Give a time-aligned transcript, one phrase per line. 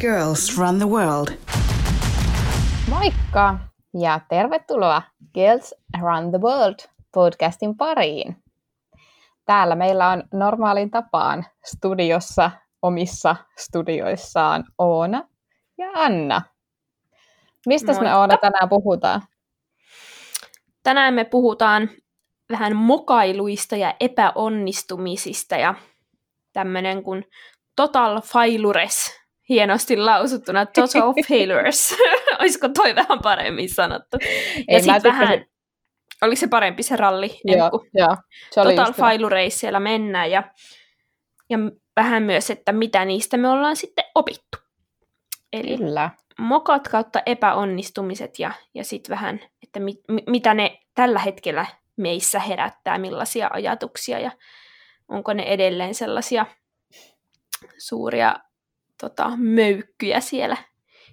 [0.00, 1.28] Girls Run the World.
[2.90, 3.58] Moikka
[4.00, 5.02] ja tervetuloa
[5.34, 6.78] Girls Run the World
[7.14, 8.42] podcastin pariin.
[9.46, 12.50] Täällä meillä on normaalin tapaan studiossa
[12.82, 15.28] omissa studioissaan Oona
[15.78, 16.42] ja Anna.
[17.66, 19.22] Mistä me Oona tänään puhutaan?
[20.82, 21.90] Tänään me puhutaan
[22.50, 25.74] vähän mokailuista ja epäonnistumisista ja
[26.52, 27.24] tämmöinen kuin
[27.76, 31.96] total failures, hienosti lausuttuna total failures.
[32.40, 34.16] Olisiko toi vähän paremmin sanottu?
[34.70, 35.46] Ja sitten vähän, se...
[36.22, 37.40] oliko se parempi se ralli?
[37.44, 38.16] Joo, joo.
[38.50, 40.42] Se oli total failureissa siellä mennään ja,
[41.50, 41.58] ja
[41.96, 44.58] vähän myös, että mitä niistä me ollaan sitten opittu.
[45.52, 46.10] Eli Kyllä.
[46.38, 52.98] mokat kautta epäonnistumiset ja, ja sitten vähän, että mit, mitä ne tällä hetkellä meissä herättää,
[52.98, 54.30] millaisia ajatuksia ja
[55.08, 56.46] onko ne edelleen sellaisia
[57.78, 58.36] suuria
[59.00, 60.56] tota, möykkyjä siellä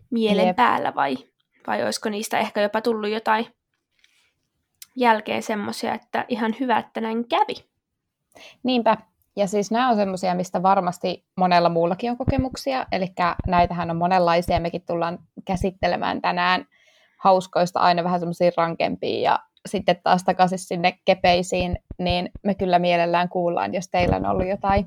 [0.09, 0.55] mielen Jep.
[0.55, 1.17] päällä vai,
[1.67, 3.47] vai olisiko niistä ehkä jopa tullut jotain
[4.95, 7.55] jälkeen semmoisia, että ihan hyvä, että näin kävi.
[8.63, 8.97] Niinpä.
[9.35, 13.07] Ja siis nämä on semmoisia, mistä varmasti monella muullakin on kokemuksia, eli
[13.47, 16.65] näitähän on monenlaisia, mekin tullaan käsittelemään tänään
[17.17, 23.29] hauskoista aina vähän semmoisia rankempia ja sitten taas takaisin sinne kepeisiin, niin me kyllä mielellään
[23.29, 24.85] kuullaan, jos teillä on ollut jotain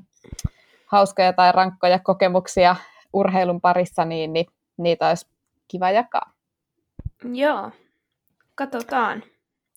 [0.87, 2.75] hauskoja tai rankkoja kokemuksia
[3.13, 4.45] urheilun parissa, niin, niin
[4.77, 5.27] niitä olisi
[5.67, 6.33] kiva jakaa.
[7.33, 7.71] Joo,
[8.55, 9.23] katsotaan,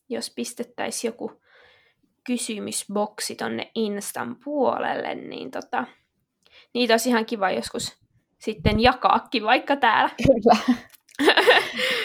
[0.09, 1.41] jos pistettäisiin joku
[2.25, 5.85] kysymysboksi tonne Instan puolelle, niin tota,
[6.75, 7.99] niitä olisi ihan kiva joskus
[8.39, 10.11] sitten jakaakin vaikka täällä.
[10.27, 10.77] Kyllä.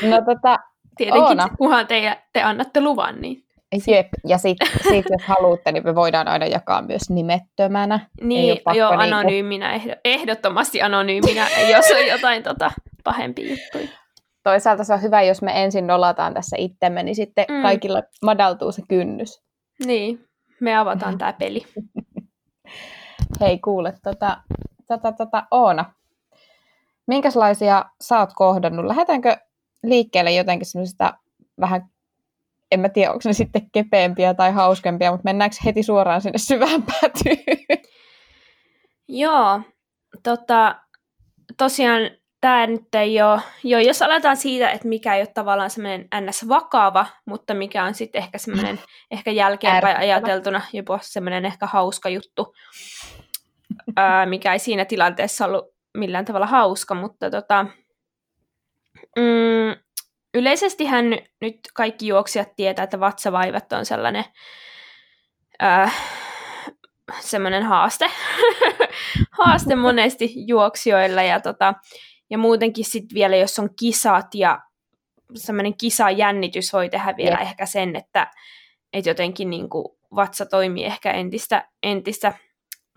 [0.10, 0.58] No tota,
[0.98, 1.50] Tietenkin, Oona.
[1.58, 3.45] kunhan te, te annatte luvan, niin
[3.88, 8.10] Jep, ja sitten sit, jos haluatte, niin me voidaan aina jakaa myös nimettömänä.
[8.22, 9.96] Niin, joo, niinku- anonyyminä, niinku...
[10.06, 12.72] ehdottomasti anonyyminä, jos on jotain tota,
[13.04, 13.88] pahempia juttuja.
[14.44, 17.62] Toisaalta se on hyvä, jos me ensin nolataan tässä itsemme, niin sitten mm.
[17.62, 19.42] kaikilla madaltuu se kynnys.
[19.86, 20.26] Niin,
[20.60, 21.66] me avataan tämä peli.
[23.42, 24.38] Hei, kuule, tota,
[24.88, 25.86] tota, tota, Oona,
[27.08, 28.86] minkälaisia sä oot kohdannut?
[28.86, 29.38] Lähdetäänkö
[29.84, 31.14] liikkeelle jotenkin semmoisista
[31.60, 31.90] vähän
[32.72, 36.84] en mä tiedä, onko ne sitten kepeämpiä tai hauskempia, mutta mennäänkö heti suoraan sinne syvään
[36.92, 37.38] päätyyn?
[39.08, 39.62] Joo,
[40.24, 40.76] tota,
[41.58, 42.02] tosiaan
[42.42, 46.48] tämä nyt ei ole, jo, jos aletaan siitä, että mikä ei ole tavallaan semmoinen ns.
[46.48, 48.80] vakava, mutta mikä on sitten ehkä semmoinen
[49.12, 52.54] ehkä jälkeenpäin ajateltuna jopa semmoinen ehkä hauska juttu,
[53.96, 55.66] ää, mikä ei siinä tilanteessa ollut
[55.98, 57.66] millään tavalla hauska, mutta tota,
[59.16, 59.45] mm,
[60.36, 61.06] yleisesti hän
[61.42, 64.26] nyt kaikki juoksijat tietää, että vatsavaivat on sellainen
[65.64, 65.96] äh,
[67.20, 68.12] semmoinen haaste.
[69.40, 71.74] haaste monesti juoksijoilla ja, tota,
[72.30, 74.60] ja muutenkin sitten vielä, jos on kisat ja
[75.36, 77.50] semmoinen kisajännitys voi tehdä vielä yeah.
[77.50, 78.32] ehkä sen, että,
[78.94, 79.86] että jotenkin niin kuin
[80.16, 82.34] vatsa toimii ehkä entistä, entistä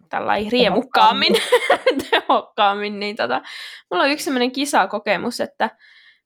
[0.08, 1.34] tällainen riemukkaammin,
[2.10, 3.42] tehokkaammin, niin tota,
[3.90, 5.70] mulla on yksi semmoinen kisakokemus, että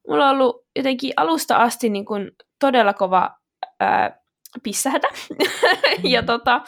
[0.09, 3.31] mulla on ollut jotenkin alusta asti niin kuin todella kova
[3.81, 4.21] ää,
[4.63, 5.09] pissähätä.
[6.15, 6.61] ja tota,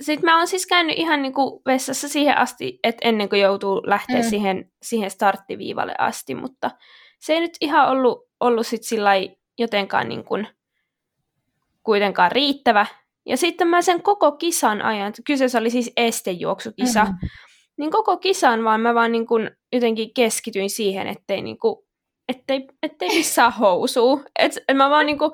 [0.00, 3.82] sitten mä oon siis käynyt ihan niin kuin vessassa siihen asti, että ennen kuin joutuu
[3.86, 4.28] lähteä mm.
[4.28, 6.70] siihen, siihen starttiviivalle asti, mutta
[7.18, 9.10] se ei nyt ihan ollut, ollut sit sillä
[9.58, 10.48] jotenkaan niin kuin
[11.82, 12.86] kuitenkaan riittävä.
[13.26, 17.28] Ja sitten mä sen koko kisan ajan, kyseessä oli siis estejuoksukisa, mm-hmm
[17.78, 21.76] niin koko kisan vaan mä vaan niin kuin jotenkin keskityin siihen, ettei, niin kuin,
[22.28, 24.22] ettei, ettei missään housuu.
[24.38, 25.30] Et, et mä vaan niin kuin,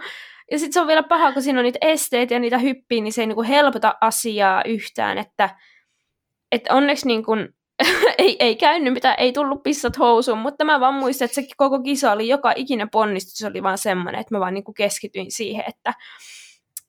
[0.51, 3.13] ja sitten se on vielä paha, kun siinä on niitä esteet ja niitä hyppiä, niin
[3.13, 5.51] se ei niin kuin helpota asiaa yhtään, että
[6.53, 7.49] et onneksi niin kuin,
[8.19, 11.81] ei, ei käynyt mitä ei tullut pissat housuun, mutta mä vaan muistan, että se koko
[11.81, 15.65] kisa oli, joka ikinen ponnistus oli vaan semmoinen, että mä vaan niin kuin keskityin siihen,
[15.69, 15.95] että,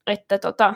[0.08, 0.74] että tota,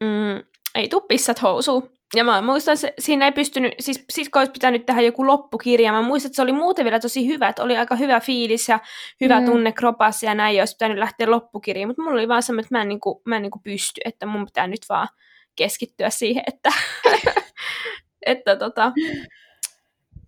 [0.00, 0.44] mm,
[0.74, 1.95] ei tuu pissat housuun.
[2.14, 5.92] Ja mä muistan, että siinä ei pystynyt, siis sisko olisi pitänyt tehdä joku loppukirja.
[5.92, 8.78] Mä muistan, että se oli muuten vielä tosi hyvä, että oli aika hyvä fiilis ja
[9.20, 9.46] hyvä mm.
[9.46, 11.88] tunne kropassa ja näin, olisi pitänyt lähteä loppukirjaan.
[11.88, 14.44] Mutta mulla oli vaan semmoinen, että mä en, niinku, mä en niinku pysty, että mun
[14.44, 15.08] pitää nyt vaan
[15.56, 16.72] keskittyä siihen, että,
[18.26, 18.92] että tota,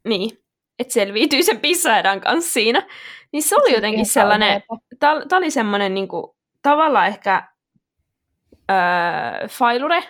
[0.04, 0.30] niin,
[0.78, 2.86] että selviytyy sen pissaedan kanssa siinä.
[3.32, 4.62] Niin se oli jotenkin sellainen,
[4.98, 7.48] tämä oli semmoinen niinku, tavallaan ehkä
[8.70, 10.02] öö, failure,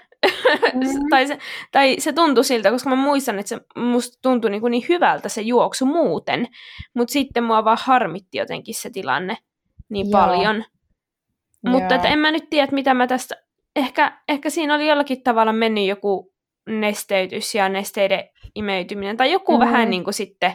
[0.74, 1.08] Mm.
[1.10, 1.38] tai, se,
[1.72, 5.28] tai se tuntui siltä, koska mä muistan, että se musta tuntui niin, kuin niin hyvältä
[5.28, 6.48] se juoksu muuten,
[6.94, 9.36] mutta sitten mua vaan harmitti jotenkin se tilanne
[9.88, 10.20] niin Joo.
[10.20, 10.64] paljon.
[11.66, 13.36] Mutta että en mä nyt tiedä, mitä mä tästä...
[13.76, 16.32] Ehkä, ehkä siinä oli jollakin tavalla mennyt joku
[16.68, 18.24] nesteytys ja nesteiden
[18.54, 19.16] imeytyminen.
[19.16, 19.60] Tai joku mm.
[19.60, 20.50] vähän niin kuin sitten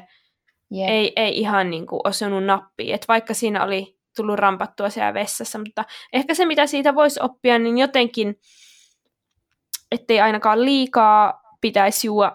[0.75, 0.89] yep.
[0.89, 2.95] ei, ei ihan niin kuin osunut nappiin.
[2.95, 7.59] Että vaikka siinä oli tullut rampattua siellä vessassa, mutta ehkä se, mitä siitä voisi oppia,
[7.59, 8.35] niin jotenkin,
[9.93, 12.31] ettei ainakaan liikaa pitäisi juua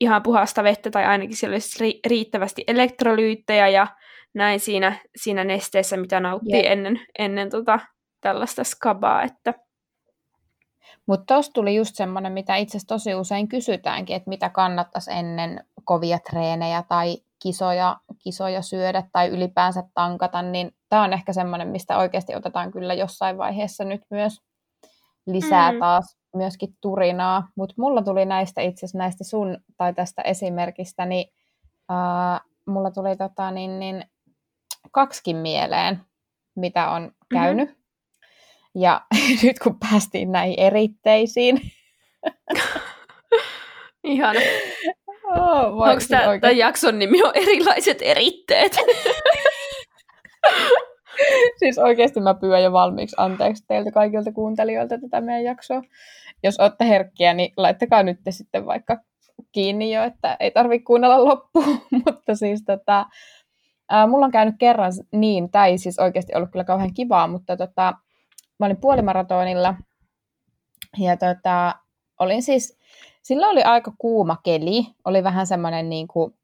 [0.00, 3.86] ihan puhasta vettä, tai ainakin siellä olisi riittävästi elektrolyyttejä ja
[4.34, 6.72] näin siinä, siinä nesteessä, mitä nauttii yep.
[6.72, 7.78] ennen, ennen tota,
[8.20, 9.54] tällaista skabaa, että
[11.06, 15.64] mutta tuossa tuli just semmoinen, mitä itse asiassa tosi usein kysytäänkin, että mitä kannattaisi ennen
[15.84, 21.98] kovia treenejä tai kisoja, kisoja syödä tai ylipäänsä tankata, niin tämä on ehkä semmoinen, mistä
[21.98, 24.40] oikeasti otetaan kyllä jossain vaiheessa nyt myös
[25.26, 25.78] lisää mm.
[25.78, 27.48] taas myöskin turinaa.
[27.56, 31.32] Mutta mulla tuli näistä itse asiassa näistä sun tai tästä esimerkistä, niin
[31.90, 34.04] äh, mulla tuli tota, niin, niin,
[34.90, 36.00] kaksikin mieleen,
[36.56, 37.68] mitä on käynyt.
[37.68, 37.84] Mm-hmm.
[38.74, 39.00] Ja
[39.42, 41.60] nyt kun päästiin näihin eritteisiin.
[44.04, 44.40] Ihana.
[45.24, 46.00] Oh, Onko
[46.40, 48.76] tämän jakson nimi on erilaiset eritteet?
[51.60, 55.82] siis oikeasti mä pyydän jo valmiiksi anteeksi teiltä kaikilta kuuntelijoilta tätä meidän jaksoa.
[56.42, 58.98] Jos olette herkkiä, niin laittakaa nyt sitten vaikka
[59.52, 61.80] kiinni jo, että ei tarvitse kuunnella loppuun.
[62.06, 63.06] mutta siis tota,
[63.90, 67.56] ää, mulla on käynyt kerran niin, tämä ei siis oikeasti ollut kyllä kauhean kivaa, mutta
[67.56, 67.94] tota,
[68.58, 69.74] mä olin puolimaratonilla
[70.98, 71.74] ja tota,
[72.20, 72.78] olin siis,
[73.22, 76.34] silloin oli aika kuuma keli, oli vähän semmoinen niin kuin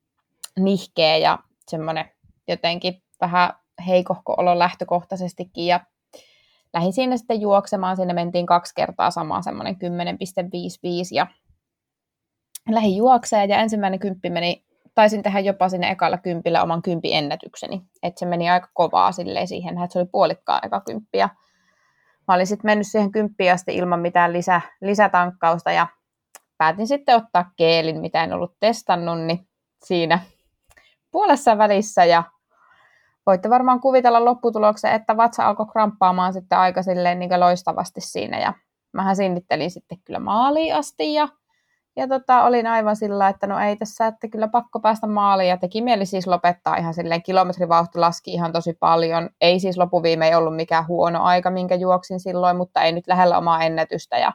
[0.59, 2.11] nihkeä ja semmoinen
[2.49, 5.81] jotenkin vähän heikohko olo lähtökohtaisestikin ja
[6.75, 9.79] lähdin siinä sitten juoksemaan, sinne mentiin kaksi kertaa samaan semmoinen 10,55
[11.13, 11.27] ja
[12.69, 17.83] lähdin juokseen ja ensimmäinen kymppi meni, taisin tehdä jopa sinne ekalla kympillä oman kympi ennätykseni,
[18.03, 21.29] että se meni aika kovaa silleen siihen, että se oli puolikkaan eka kymppi ja
[22.31, 25.87] Mä olin sitten mennyt siihen kymppiin asti ilman mitään lisä, lisätankkausta ja
[26.59, 29.49] päätin sitten ottaa keelin, mitä en ollut testannut, niin
[29.85, 30.21] siinä
[31.11, 32.23] puolessa välissä ja
[33.27, 38.55] voitte varmaan kuvitella lopputuloksen, että vatsa alkoi kramppaamaan sitten aika silleen niin loistavasti siinä ja
[38.93, 41.29] mähän sinnittelin sitten kyllä maaliin asti ja
[41.97, 45.49] ja tota, olin aivan sillä, että no ei tässä, että kyllä pakko päästä maaliin.
[45.49, 49.31] Ja teki mieli siis lopettaa ihan silleen, kilometrivauhti laski ihan tosi paljon.
[49.41, 53.63] Ei siis lopuviime ollut mikään huono aika, minkä juoksin silloin, mutta ei nyt lähellä omaa
[53.63, 54.19] ennätystä.
[54.19, 54.33] Ja,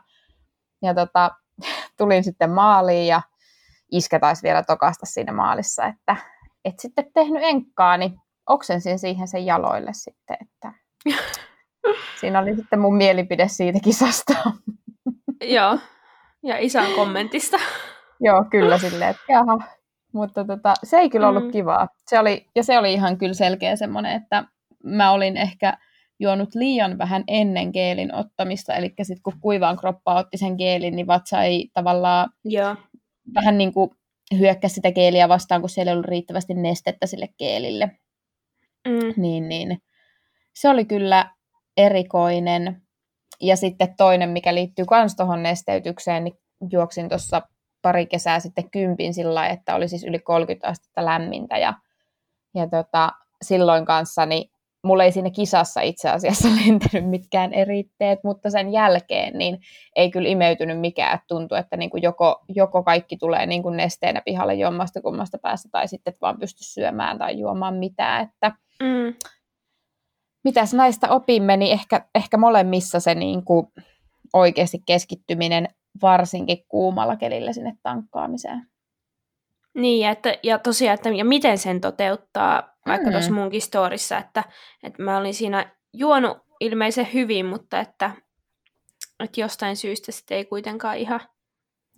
[0.81, 1.31] ja tota,
[1.97, 3.21] tulin sitten maaliin ja
[3.91, 6.15] iskä taisi vielä tokasta siinä maalissa, että
[6.65, 10.73] et sitten tehnyt enkkaa, niin oksensin siihen sen jaloille sitten, että
[12.19, 14.33] siinä oli sitten mun mielipide siitä kisasta.
[15.43, 15.77] Joo,
[16.43, 17.57] ja isän kommentista.
[18.19, 19.57] Joo, kyllä silleen, että jaha.
[20.13, 21.51] Mutta tota, se ei kyllä ollut mm.
[21.51, 21.87] kivaa.
[22.07, 24.43] Se oli, ja se oli ihan kyllä selkeä semmoinen, että
[24.83, 25.77] mä olin ehkä
[26.19, 31.07] juonut liian vähän ennen geelin ottamista, eli sitten kun kuivaan kroppaa otti sen geelin, niin
[31.07, 32.75] vatsa ei tavallaan Joo.
[33.35, 33.89] vähän niin kuin
[34.39, 37.91] hyökkäsi sitä geeliä vastaan, kun siellä ei ollut riittävästi nestettä sille geelille.
[38.85, 39.21] Mm.
[39.21, 39.81] Niin, niin.
[40.55, 41.31] Se oli kyllä
[41.77, 42.81] erikoinen.
[43.41, 46.35] Ja sitten toinen, mikä liittyy myös tuohon nesteytykseen, niin
[46.71, 47.41] juoksin tuossa
[47.81, 51.73] pari kesää sitten kympin sillä että oli siis yli 30 astetta lämmintä ja,
[52.55, 53.11] ja tota,
[53.41, 54.49] silloin kanssa niin
[54.85, 59.59] mulla ei siinä kisassa itse asiassa lentänyt mitkään eritteet, mutta sen jälkeen niin
[59.95, 61.19] ei kyllä imeytynyt mikään.
[61.27, 65.69] Tuntui, että niin kuin joko, joko kaikki tulee niin kuin nesteenä pihalle jommasta kummasta päästä
[65.71, 68.23] tai sitten vaan pysty syömään tai juomaan mitään.
[68.23, 68.51] Että,
[68.83, 69.13] mm
[70.45, 73.67] mitäs näistä opimme, niin ehkä, ehkä molemmissa se niin kuin
[74.33, 75.67] oikeasti keskittyminen
[76.01, 78.67] varsinkin kuumalla kelillä sinne tankkaamiseen.
[79.73, 83.11] Niin, ja, että, ja tosiaan, että ja miten sen toteuttaa, vaikka mm.
[83.11, 84.43] tuossa munkin storissa, että,
[84.83, 88.11] että mä olin siinä juonut ilmeisen hyvin, mutta että,
[89.23, 91.19] että jostain syystä sitten ei kuitenkaan ihan,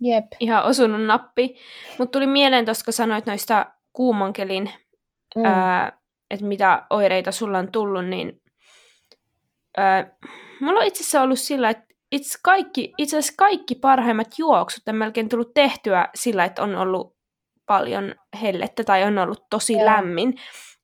[0.00, 0.26] Jep.
[0.40, 1.56] ihan osunut nappi.
[1.98, 4.70] Mutta tuli mieleen tuossa, kun sanoit noista kuumankelin
[5.36, 5.44] mm.
[5.44, 5.97] ää,
[6.30, 8.40] että mitä oireita sulla on tullut, niin
[9.76, 10.16] ää,
[10.60, 14.96] mulla on itse asiassa ollut sillä, että itse, kaikki, itse asiassa kaikki parhaimmat juoksut on
[14.96, 17.16] melkein tullut tehtyä sillä, että on ollut
[17.66, 19.84] paljon hellettä tai on ollut tosi yeah.
[19.84, 20.34] lämmin.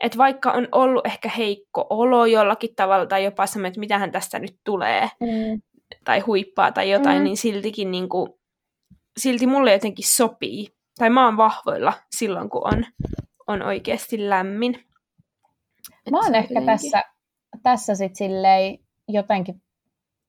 [0.01, 4.39] Että vaikka on ollut ehkä heikko olo jollakin tavalla tai jopa semmoinen, että mitähän tästä
[4.39, 5.63] nyt tulee mm.
[6.05, 7.25] tai huippaa tai jotain, mm.
[7.25, 8.31] niin siltikin niin kuin,
[9.17, 10.69] silti mulle jotenkin sopii.
[10.99, 12.87] Tai mä oon vahvoilla silloin, kun on,
[13.47, 14.85] on oikeasti lämmin.
[16.11, 16.67] Mä oon ehkä jotenkin...
[16.67, 17.05] tässä,
[17.63, 19.63] tässä sit silleen jotenkin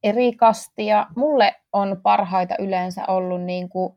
[0.04, 1.08] eri kastia.
[1.16, 3.94] Mulle on parhaita yleensä ollut niin kuin,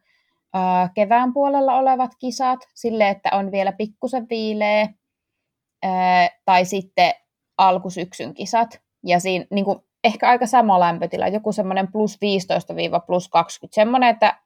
[0.55, 4.89] ää, kevään puolella olevat kisat, sille että on vielä pikkusen viileä,
[5.83, 7.15] ää, tai sitten
[7.59, 8.81] alkusyksyn kisat.
[9.07, 12.75] Ja siinä niin kuin, ehkä aika sama lämpötila, joku semmoinen plus 15
[13.07, 14.41] plus 20, semmoinen, että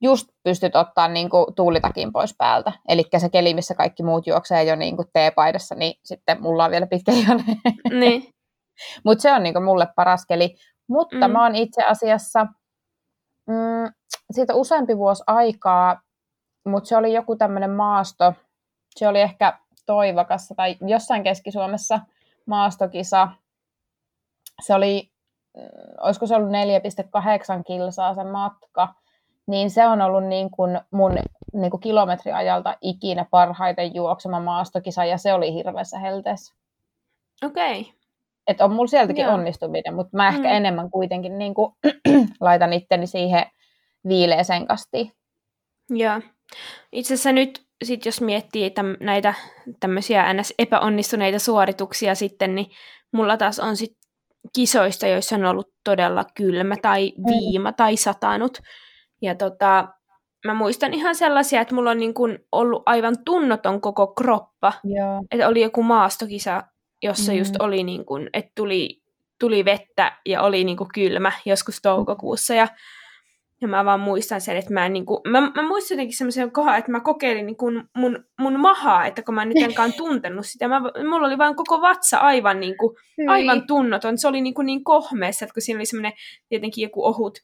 [0.00, 2.72] just pystyt ottaa niin kuin tuulitakin pois päältä.
[2.88, 6.70] Eli se keli, missä kaikki muut juoksee jo niin kuin teepaidassa, niin sitten mulla on
[6.70, 7.12] vielä pitkä
[7.90, 8.22] Niin.
[9.04, 10.56] Mutta se on niin kuin mulle paras keli.
[10.88, 11.32] Mutta mm.
[11.32, 12.46] mä oon itse asiassa,
[13.46, 13.92] mm,
[14.30, 16.00] siitä useampi vuosi aikaa,
[16.66, 18.34] mutta se oli joku tämmöinen maasto,
[18.96, 22.00] se oli ehkä Toivakassa tai jossain Keski-Suomessa
[22.46, 23.28] maastokisa.
[24.62, 25.10] Se oli,
[26.00, 28.94] olisiko se ollut 4,8 kilsaa se matka,
[29.48, 31.16] niin se on ollut niin kuin mun
[31.52, 36.54] niin kuin kilometriajalta ikinä parhaiten juoksema maastokisa, ja se oli hirveässä helteessä.
[37.44, 37.80] Okei.
[37.80, 37.92] Okay.
[38.46, 39.34] Että on mulla sieltäkin Joo.
[39.34, 40.54] onnistuminen, mutta mä ehkä mm.
[40.54, 41.72] enemmän kuitenkin niin kuin,
[42.40, 43.46] laitan itteni siihen
[44.08, 45.12] viileeseen kastiin.
[45.90, 46.20] Joo.
[46.92, 49.34] Itse asiassa nyt, sit jos miettii täm, näitä
[49.80, 50.54] tämmöisiä ns.
[50.58, 52.66] epäonnistuneita suorituksia sitten, niin
[53.12, 53.98] mulla taas on sit
[54.54, 57.24] kisoista, joissa on ollut todella kylmä tai mm.
[57.26, 57.74] viima mm.
[57.74, 58.58] tai satanut.
[59.22, 59.88] Ja tota,
[60.46, 64.72] mä muistan ihan sellaisia, että mulla on niin kun ollut aivan tunnoton koko kroppa.
[64.84, 65.24] Joo.
[65.30, 66.62] Että oli joku maastokisa,
[67.02, 67.38] jossa mm.
[67.38, 69.02] just oli niin kun, että tuli,
[69.40, 72.54] tuli vettä ja oli niin kylmä joskus toukokuussa.
[72.54, 72.68] Ja
[73.60, 76.78] ja mä vaan muistan sen, että mä en niinku, mä, mä muistan jotenkin semmoisen kohdan,
[76.78, 80.68] että mä kokeilin niinku mun, mun mahaa, että kun mä en nyt enkaan tuntenut sitä,
[80.68, 82.96] mä, mulla oli vaan koko vatsa aivan, niinku,
[83.28, 84.18] aivan tunnoton.
[84.18, 86.12] Se oli niinku niin kohmeessa, että kun siinä oli semmoinen
[86.48, 87.38] tietenkin joku ohut,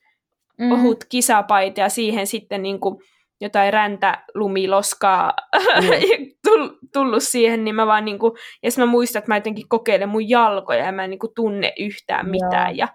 [0.58, 0.72] mm.
[0.72, 3.02] ohut kisapaita ja siihen sitten niinku
[3.40, 5.32] jotain räntä, lumiloskaa
[5.82, 6.70] mm.
[6.92, 10.84] tullut siihen, niin mä vaan niinku, ja mä muistan, että mä jotenkin kokeilen mun jalkoja
[10.84, 12.76] ja mä en niinku tunne yhtään mitään.
[12.76, 12.88] Ja,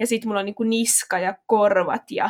[0.00, 2.24] ja sit mulla on niinku niska ja korvat ja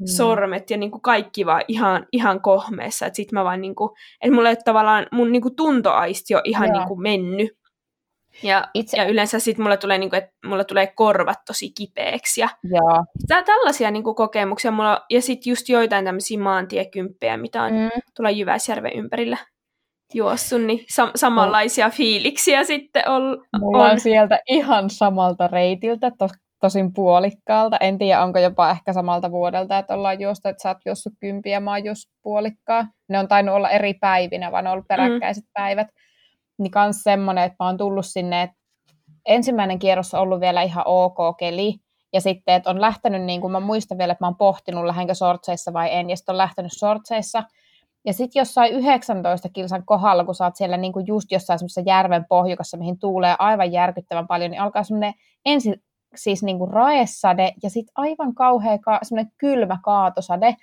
[0.00, 0.06] mm.
[0.06, 3.06] sormet ja niin kuin kaikki vaan ihan, ihan kohmeessa.
[3.06, 6.40] Että sit mä vaan niin kuin, että mulla ei tavallaan mun niin kuin tuntoaisti jo
[6.44, 7.59] ihan niin kuin mennyt.
[8.42, 8.96] Ja, Itse...
[8.96, 12.40] ja yleensä sitten mulla tulee, niin kuin, että mulla tulee korvat tosi kipeäksi.
[12.40, 13.04] Ja Joo.
[13.28, 17.90] Tää, tällaisia niin kuin, kokemuksia mulla ja sitten just joitain tämmöisiä maantiekymppejä, mitä on mm.
[18.16, 19.36] tulla Jyväsjärven ympärillä
[20.14, 23.22] juossut, niin sa- samanlaisia fiiliksiä sitten on.
[23.60, 26.28] Mulla on sieltä ihan samalta reitiltä, to-
[26.60, 27.76] tosin puolikkaalta.
[27.80, 31.60] En tiedä, onko jopa ehkä samalta vuodelta, että ollaan juosta, että sä oot juossut kympiä,
[31.60, 32.86] mä oon just puolikkaa.
[33.08, 35.50] Ne on tainnut olla eri päivinä, vaan on ollut peräkkäiset mm.
[35.54, 35.88] päivät.
[36.62, 38.56] Niin kans semmonen, että mä oon tullut sinne, että
[39.26, 41.74] ensimmäinen kierros on ollut vielä ihan ok keli,
[42.12, 45.14] ja sitten, että on lähtenyt, niin kuin mä muistan vielä, että mä oon pohtinut, lähdenkö
[45.14, 47.42] sortseissa vai en, ja sitten on lähtenyt sortseissa,
[48.06, 51.82] ja sitten jossain 19 kilsan kohdalla, kun sä oot siellä niin kuin just jossain semmoisessa
[51.86, 55.14] järven pohjukassa, mihin tuulee aivan järkyttävän paljon, niin alkaa semmoinen
[55.44, 55.82] ensin
[56.14, 60.56] siis niin kuin raesade ja sitten aivan kauhea ka- semmoinen kylmä kaatosade.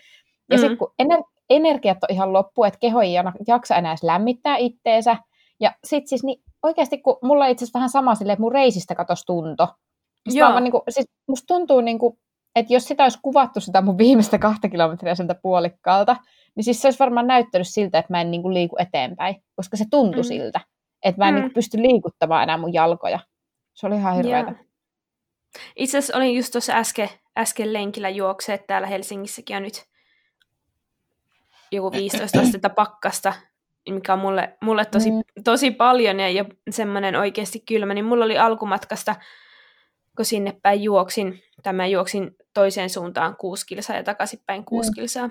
[0.50, 0.60] Ja mm.
[0.60, 3.14] sitten kun ener- energiat on ihan loppu, että keho ei
[3.48, 5.18] jaksa enää edes lämmittää itteensä.
[5.60, 8.96] Ja sitten siis niin oikeasti, kun mulla itse asiassa vähän sama silleen, että mun reisistä
[8.96, 9.68] katosi tunto.
[10.26, 10.52] Joo.
[10.52, 12.20] Vaan, niin kuin, siis musta tuntuu, niin kuin,
[12.56, 16.16] että jos sitä olisi kuvattu sitä mun viimeistä kahta kilometriä sieltä puolikkaalta,
[16.56, 19.78] niin siis se olisi varmaan näyttänyt siltä, että mä en niin kuin liiku eteenpäin, koska
[19.78, 20.28] se tuntui mm.
[20.28, 20.60] siltä,
[21.04, 21.36] että mä en mm.
[21.36, 23.20] niin kuin pysty liikuttamaan enää mun jalkoja.
[23.74, 24.52] Se oli ihan hirveätä.
[24.52, 24.66] Yeah.
[25.76, 29.86] Itse asiassa olin just tuossa äsken, äsken lenkillä juokseet täällä Helsingissäkin on nyt
[31.72, 33.34] joku 15 astetta pakkasta,
[33.94, 35.22] mikä on mulle, mulle tosi, mm.
[35.44, 39.16] tosi paljon ja, ja semmoinen oikeasti kylmä, niin mulla oli alkumatkasta,
[40.18, 44.96] kun sinne päin juoksin, tämä juoksin toiseen suuntaan kuusi kilsaa ja takaisinpäin kuusi mm.
[44.96, 45.30] kilsaa,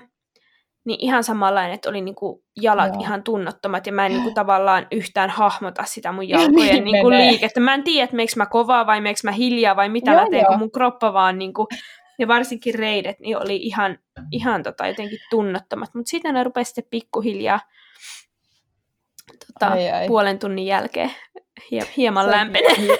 [0.85, 3.01] niin ihan samanlainen, että oli niinku jalat Joo.
[3.01, 7.59] ihan tunnottomat ja mä en niinku tavallaan yhtään hahmota sitä mun jalkojen niin niinku liikettä.
[7.59, 10.29] Mä en tiedä, että meikö mä kovaa vai meikö mä hiljaa vai mitä Joo, mä
[10.29, 10.47] teen, jo.
[10.47, 11.67] kun mun kroppa vaan niinku,
[12.19, 13.97] ja varsinkin reidet niin oli ihan,
[14.31, 15.89] ihan tota, jotenkin tunnottomat.
[15.93, 17.59] Mutta sitten ne rupesi sitten pikkuhiljaa
[19.47, 20.07] tota, ai, ai.
[20.07, 21.11] puolen tunnin jälkeen
[21.97, 22.75] hieman lämpenee.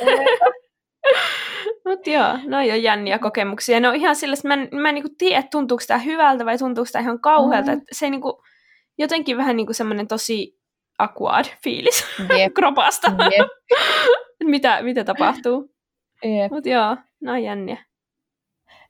[1.88, 3.80] Mutta joo, no on jänniä kokemuksia.
[3.80, 6.46] Ne on ihan sillä, että mä en, mä en niinku tiedä, että tuntuuko tämä hyvältä
[6.46, 7.76] vai tuntuuko tämä ihan kauhealta.
[7.76, 7.82] Mm.
[7.92, 8.44] se niinku,
[8.98, 10.60] jotenkin vähän niinku semmoinen tosi
[11.00, 12.54] aquad fiilis yep.
[12.56, 13.12] kropasta.
[13.12, 13.50] Yep.
[14.44, 15.70] mitä, mitä tapahtuu.
[16.26, 16.52] Yep.
[16.52, 17.78] Mutta joo, no jänniä.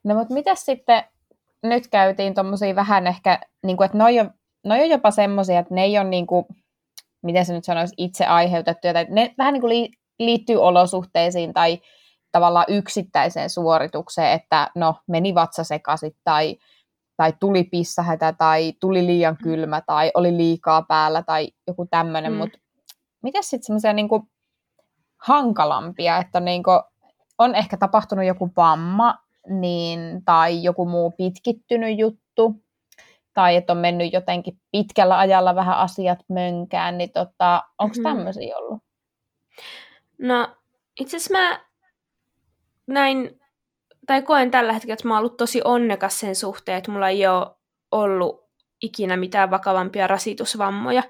[0.04, 1.04] No mutta mitä sitten,
[1.62, 4.30] nyt käytiin tuommoisia vähän ehkä, niinku, että noi on,
[4.64, 6.46] noi on jopa semmoisia, että ne ei ole niinku,
[7.22, 9.68] miten se nyt sanoisi, itse aiheutettuja, tai ne vähän niinku
[10.18, 11.78] liittyy olosuhteisiin tai
[12.32, 16.56] tavallaan yksittäiseen suoritukseen, että no meni vatsa sekaisin tai,
[17.16, 19.42] tai tuli pissahätä tai tuli liian mm.
[19.42, 22.38] kylmä tai oli liikaa päällä tai joku tämmöinen, mm.
[22.38, 22.58] mutta
[23.22, 24.28] mitä sitten semmoisia niinku
[25.22, 26.70] hankalampia, että niinku
[27.38, 29.14] on ehkä tapahtunut joku vamma
[29.48, 32.54] niin, tai joku muu pitkittynyt juttu,
[33.38, 38.16] tai että on mennyt jotenkin pitkällä ajalla vähän asiat mönkään, niin tota, onko mm-hmm.
[38.16, 38.82] tämmöisiä ollut?
[40.18, 40.48] No
[41.00, 41.60] itse asiassa mä
[42.86, 43.40] näin,
[44.06, 47.26] tai koen tällä hetkellä, että mä oon ollut tosi onnekas sen suhteen, että mulla ei
[47.26, 47.46] ole
[47.90, 48.48] ollut
[48.82, 51.02] ikinä mitään vakavampia rasitusvammoja.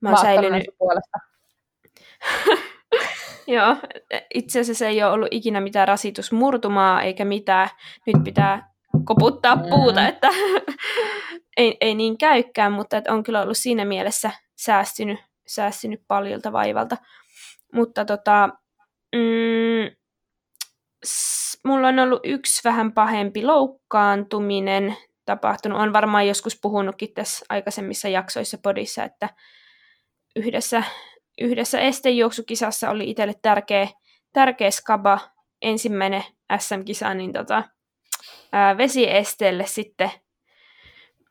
[0.00, 0.66] Mä oon säilynyt...
[0.78, 1.18] puolesta.
[3.54, 3.76] Joo,
[4.34, 7.68] itse asiassa ei ole ollut ikinä mitään rasitusmurtumaa eikä mitään.
[8.06, 9.62] Nyt pitää koputtaa mm.
[9.70, 10.28] puuta, että
[11.58, 16.96] ei, ei niin käykään, mutta että on kyllä ollut siinä mielessä säästynyt, säästynyt paljolta vaivalta.
[17.72, 18.48] Mutta tota,
[19.16, 19.96] mm,
[21.64, 25.80] mulla on ollut yksi vähän pahempi loukkaantuminen tapahtunut.
[25.80, 29.28] On varmaan joskus puhunutkin tässä aikaisemmissa jaksoissa podissa, että
[30.36, 30.82] yhdessä,
[31.40, 33.88] yhdessä estejuoksukisassa oli itselle tärkeä,
[34.32, 35.18] tärkeä skaba,
[35.62, 36.24] ensimmäinen
[36.58, 37.64] SM-kisa, niin tota,
[38.52, 40.10] ää, vesiesteelle sitten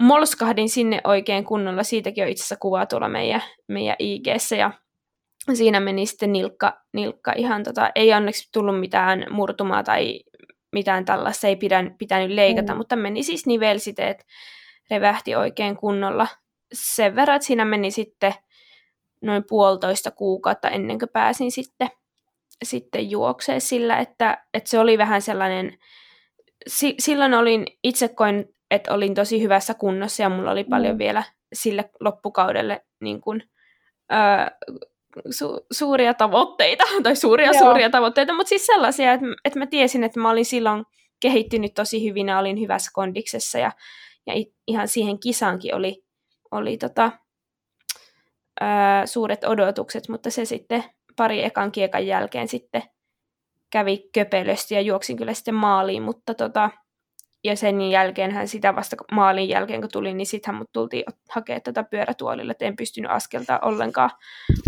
[0.02, 1.84] molskahdin sinne oikein kunnolla.
[1.84, 4.28] Siitäkin on itse asiassa kuvaa tuolla meidän, meidän ig
[4.58, 4.72] ja
[5.54, 10.20] siinä meni sitten nilkka, nilkka ihan tota, ei onneksi tullut mitään murtumaa tai
[10.72, 12.78] mitään tällaista, ei pidä, pitänyt leikata, mm.
[12.78, 14.26] mutta meni siis nivelsiteet,
[14.92, 16.28] revähti oikein kunnolla.
[16.74, 18.34] Sen verran, että siinä meni sitten
[19.22, 21.90] noin puolitoista kuukautta ennen kuin pääsin sitten,
[22.64, 25.78] sitten juokseen sillä, että, että se oli vähän sellainen,
[26.68, 31.00] si, silloin olin, itse koin, että olin tosi hyvässä kunnossa ja mulla oli paljon mm.
[31.00, 33.44] vielä sille loppukaudelle niin kuin,
[34.12, 34.20] öö,
[35.30, 37.60] su- suuria tavoitteita, tai suuria Joo.
[37.64, 40.86] suuria tavoitteita, mutta siis sellaisia, että, että mä tiesin, että mä olin silloin
[41.20, 43.72] kehittynyt tosi hyvin ja olin hyvässä kondiksessa ja,
[44.28, 44.34] ja
[44.68, 46.04] ihan siihen kisaankin oli,
[46.52, 47.12] oli tota,
[48.62, 50.84] ää, suuret odotukset, mutta se sitten
[51.16, 52.84] pari ekan kiekan jälkeen sitten
[53.70, 56.70] kävi köpelösti ja juoksin kyllä sitten maaliin, mutta tota,
[57.44, 61.60] ja sen jälkeen hän sitä vasta maalin jälkeen, kun tuli, niin sitten mut tultiin hakea
[61.60, 64.10] tätä pyörätuolilla, että en pystynyt askeltaa ollenkaan.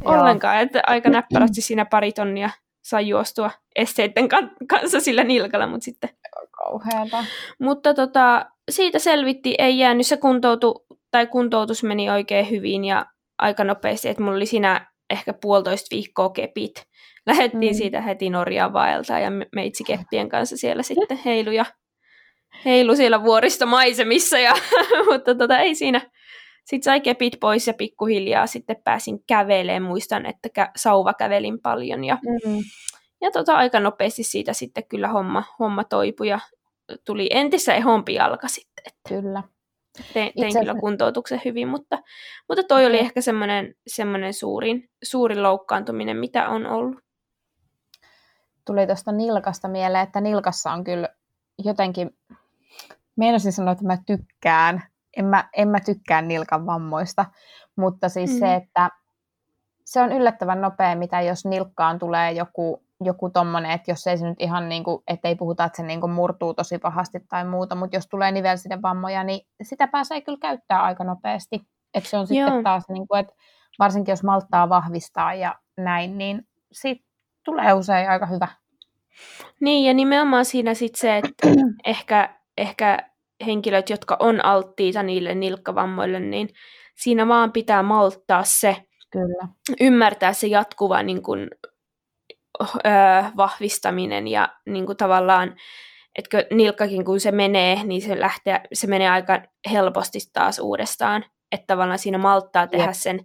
[0.05, 0.59] ollenkaan.
[0.59, 2.49] Että aika näppärästi siinä pari tonnia
[2.81, 4.27] sai juostua esteiden
[4.67, 6.09] kanssa sillä nilkalla, mutta sitten...
[6.51, 7.25] Kauheata.
[7.59, 13.05] Mutta tota, siitä selvitti, ei jäänyt se kuntoutu, tai kuntoutus meni oikein hyvin ja
[13.38, 16.73] aika nopeasti, että mulla oli siinä ehkä puolitoista viikkoa kepit.
[17.27, 17.77] Lähettiin mm.
[17.77, 21.65] siitä heti Norjaan vaeltaa ja meitsi keppien kanssa siellä sitten heiluja
[22.65, 24.53] heilu siellä vuoristomaisemissa, ja,
[25.12, 26.01] mutta tota, ei siinä.
[26.65, 29.83] Sitten sai kepit pois ja pikkuhiljaa sitten pääsin kävelemään.
[29.83, 32.59] Muistan, että kä- sauva kävelin paljon ja, mm-hmm.
[33.21, 36.39] ja tota, aika nopeasti siitä sitten kyllä homma, homma toipui ja
[37.05, 38.83] tuli entistä ehompi jalka sitten.
[38.88, 39.43] Että kyllä.
[40.13, 40.59] Tein, tein Itse...
[40.59, 41.97] kyllä kuntoutuksen hyvin, mutta,
[42.49, 46.99] mutta toi oli ehkä semmoinen, semmoinen suurin, suurin loukkaantuminen, mitä on ollut.
[48.65, 51.09] Tuli tuosta nilkasta mieleen, että nilkassa on kyllä
[51.63, 52.17] jotenkin
[53.15, 54.84] meinasin sanoa, että mä tykkään.
[55.17, 57.26] En mä, en mä tykkään nilkan vammoista,
[57.76, 58.39] mutta siis mm.
[58.39, 58.89] se, että
[59.86, 64.30] se on yllättävän nopea, mitä jos nilkkaan tulee joku, joku tommonen, että jos ei se
[64.30, 67.76] nyt ihan niin kuin, ettei puhuta, että se niin kuin murtuu tosi pahasti tai muuta,
[67.76, 68.34] mutta jos tulee
[68.82, 71.62] vammoja, niin sitä pääsee kyllä käyttää aika nopeasti.
[71.93, 72.63] Että se on sitten Joo.
[72.63, 73.34] taas, niin kuin, että
[73.80, 77.06] varsinkin jos malttaa vahvistaa ja näin, niin siitä
[77.45, 78.48] tulee usein aika hyvä.
[79.60, 81.48] Niin, ja nimenomaan siinä sitten se, että
[81.86, 82.98] ehkä, ehkä
[83.45, 86.50] henkilöt, jotka on alttiita niille nilkkavammoille, niin
[86.95, 88.76] siinä vaan pitää malttaa se,
[89.12, 89.48] Kyllä.
[89.80, 91.48] ymmärtää se jatkuva niin kuin,
[92.62, 92.91] öö,
[93.38, 95.56] vahvistaminen ja niin kuin tavallaan,
[96.15, 99.41] että nilkkakin kun se menee, niin se, lähtee, se menee aika
[99.72, 101.26] helposti taas uudestaan.
[101.51, 103.19] Että tavallaan siinä malttaa tehdä sen,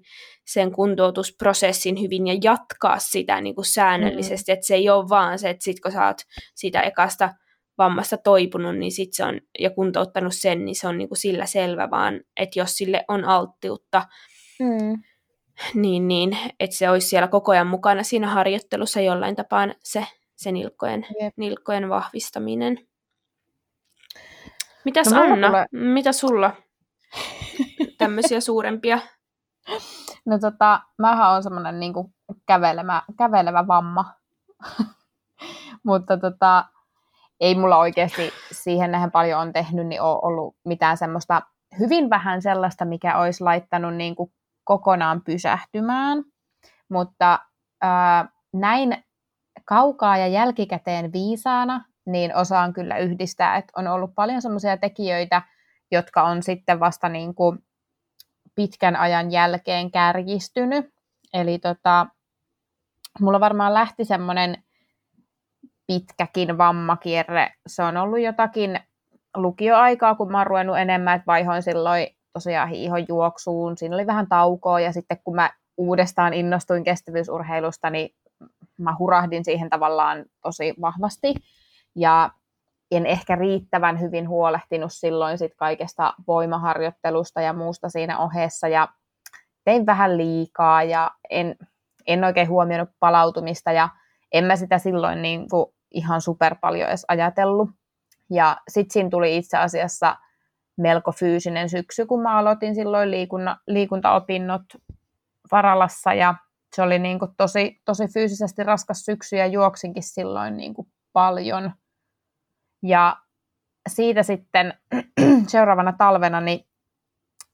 [0.45, 4.53] sen kuntoutusprosessin hyvin ja jatkaa sitä niin kuin säännöllisesti.
[4.53, 4.55] Mm.
[4.55, 6.19] Että se ei ole vaan se, että sit kun sä oot
[6.55, 7.31] siitä ekasta
[7.79, 11.47] vammasta toipunut niin sit se on, ja kuntouttanut sen, niin se on niin kuin sillä
[11.47, 14.03] selvä, vaan että jos sille on alttiutta,
[14.61, 15.03] mm.
[15.75, 20.07] niin, niin että se olisi siellä koko ajan mukana siinä harjoittelussa jollain tapaa se,
[20.37, 21.07] se nilkkojen,
[21.37, 22.79] nilkkojen vahvistaminen.
[24.85, 25.67] Mitäs no, Anna, tulee...
[25.73, 26.57] mitä sulla
[28.05, 28.99] tämmöisiä suurempia?
[30.27, 31.95] No tota, mähän on semmoinen niin
[32.47, 34.15] kävelevä, kävelevä vamma.
[35.87, 36.65] Mutta tota,
[37.41, 41.43] ei mulla oikeasti siihen nähden paljon on tehnyt, niin ole ollut mitään semmoista,
[41.79, 44.33] hyvin vähän sellaista, mikä olisi laittanut niin kuin
[44.65, 46.25] kokonaan pysähtymään.
[46.91, 47.39] Mutta
[47.83, 49.05] ää, näin
[49.65, 55.43] kaukaa ja jälkikäteen viisaana, niin osaan kyllä yhdistää, että on ollut paljon semmoisia tekijöitä,
[55.93, 57.59] jotka on sitten vasta niin kuin
[58.55, 60.95] pitkän ajan jälkeen kärjistynyt.
[61.33, 62.07] Eli tota,
[63.21, 64.63] mulla varmaan lähti semmoinen
[65.87, 67.55] pitkäkin vammakierre.
[67.67, 68.81] Se on ollut jotakin
[69.37, 73.79] lukioaikaa, kun mä oon ruvennut enemmän, että vaihoin silloin tosiaan hiihon juoksuun.
[73.79, 78.11] Siinä oli vähän taukoa ja sitten kun mä uudestaan innostuin kestävyysurheilusta, niin
[78.79, 81.35] mä hurahdin siihen tavallaan tosi vahvasti.
[81.97, 82.31] Ja
[82.97, 88.89] en ehkä riittävän hyvin huolehtinut silloin sit kaikesta voimaharjoittelusta ja muusta siinä ohessa ja
[89.65, 91.57] tein vähän liikaa ja en,
[92.07, 93.89] en oikein huomioinut palautumista ja
[94.33, 97.71] en mä sitä silloin niin kuin ihan super paljon edes ajatellut.
[98.31, 100.17] Ja sitten siinä tuli itse asiassa
[100.77, 104.63] melko fyysinen syksy, kun mä aloitin silloin liikunta, liikuntaopinnot
[105.53, 106.35] Varalassa ja
[106.77, 111.73] se oli niin kuin tosi, tosi fyysisesti raskas syksy ja juoksinkin silloin niin kuin paljon.
[112.85, 113.17] Ja
[113.89, 114.75] siitä sitten
[115.49, 116.67] seuraavana talvena niin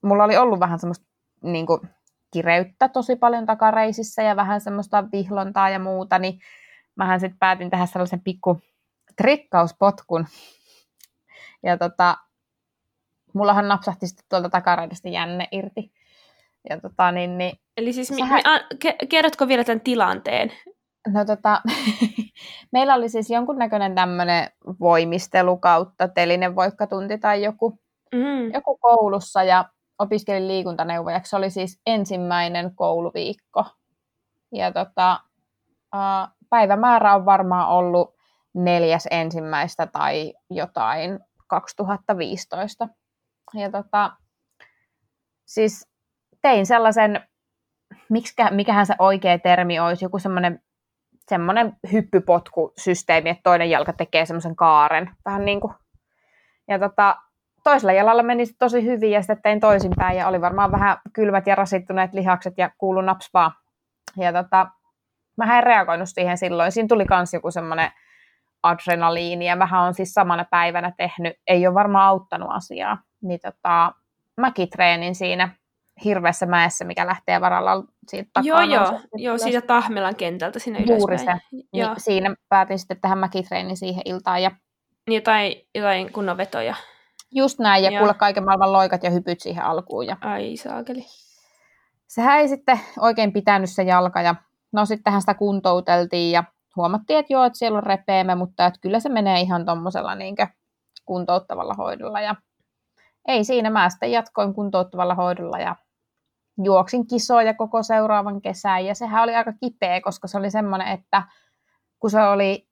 [0.01, 1.05] mulla oli ollut vähän semmoista
[1.43, 1.79] niin kuin
[2.33, 6.39] kireyttä tosi paljon takareisissä ja vähän semmoista vihlontaa ja muuta, niin
[6.95, 8.61] mähän sitten päätin tehdä sellaisen pikku
[9.17, 10.27] trikkauspotkun.
[11.63, 12.17] Ja tota,
[13.33, 15.91] mullahan napsahti sitten tuolta takareidesta jänne irti.
[16.69, 18.33] Ja tota, niin, niin, Eli siis Sähän...
[18.33, 18.59] mi, a,
[19.09, 20.51] kerrotko vielä tämän tilanteen?
[21.07, 21.61] No tota,
[22.73, 27.79] meillä oli siis jonkunnäköinen tämmöinen voimistelu kautta telinen voikkatunti tai joku,
[28.15, 28.53] mm.
[28.53, 29.65] joku koulussa ja
[29.99, 31.29] opiskelin liikuntaneuvojaksi.
[31.29, 33.65] Se oli siis ensimmäinen kouluviikko.
[34.51, 35.19] Ja tota,
[36.49, 38.15] päivämäärä on varmaan ollut
[38.53, 42.87] neljäs ensimmäistä tai jotain 2015.
[43.53, 44.11] Ja tota,
[45.45, 45.87] siis
[46.41, 47.27] tein sellaisen,
[48.09, 50.63] miksikä, mikähän se oikea termi olisi, joku semmoinen
[51.27, 55.09] semmoinen hyppypotkusysteemi, että toinen jalka tekee semmoisen kaaren.
[55.25, 55.73] Vähän niin kuin.
[56.67, 57.15] Ja tota,
[57.63, 61.55] toisella jalalla meni tosi hyvin ja sitten tein toisinpäin ja oli varmaan vähän kylmät ja
[61.55, 63.51] rasittuneet lihakset ja kuulu napspaa.
[64.17, 64.67] Ja tota,
[65.37, 66.71] mä en reagoinut siihen silloin.
[66.71, 67.91] Siinä tuli myös joku semmoinen
[68.63, 72.97] adrenaliini ja vähän on siis samana päivänä tehnyt, ei ole varmaan auttanut asiaa.
[73.21, 73.93] Niin tota,
[74.37, 75.49] mäkin treenin siinä
[76.03, 78.47] hirveässä mäessä, mikä lähtee varalla siitä takaa.
[78.47, 80.99] Joo, joo, joo siitä Tahmelan kentältä sinne ylöspäin.
[80.99, 81.33] Juuri se.
[81.73, 84.41] Niin siinä päätin sitten tehdä mäkitreenin siihen iltaan.
[84.41, 84.51] Ja...
[85.07, 86.75] Niin jotain, jotain kunnon vetoja.
[87.31, 90.07] Just näin, ja kuule kaiken maailman loikat ja hypyt siihen alkuun.
[90.07, 90.17] Ja...
[90.21, 91.05] Ai saakeli.
[92.07, 94.35] Sehän ei sitten oikein pitänyt se jalka, ja
[94.71, 96.43] no sittenhän sitä kuntouteltiin, ja
[96.75, 100.35] huomattiin, että joo, että siellä on repeämä, mutta että kyllä se menee ihan tuommoisella niin
[101.05, 102.21] kuntouttavalla hoidolla.
[102.21, 102.35] Ja
[103.27, 105.75] ei siinä, mä sitten jatkoin kuntouttavalla hoidolla ja
[106.63, 111.23] juoksin kisoja koko seuraavan kesän ja sehän oli aika kipeä, koska se oli semmoinen, että
[111.99, 112.67] kun se oli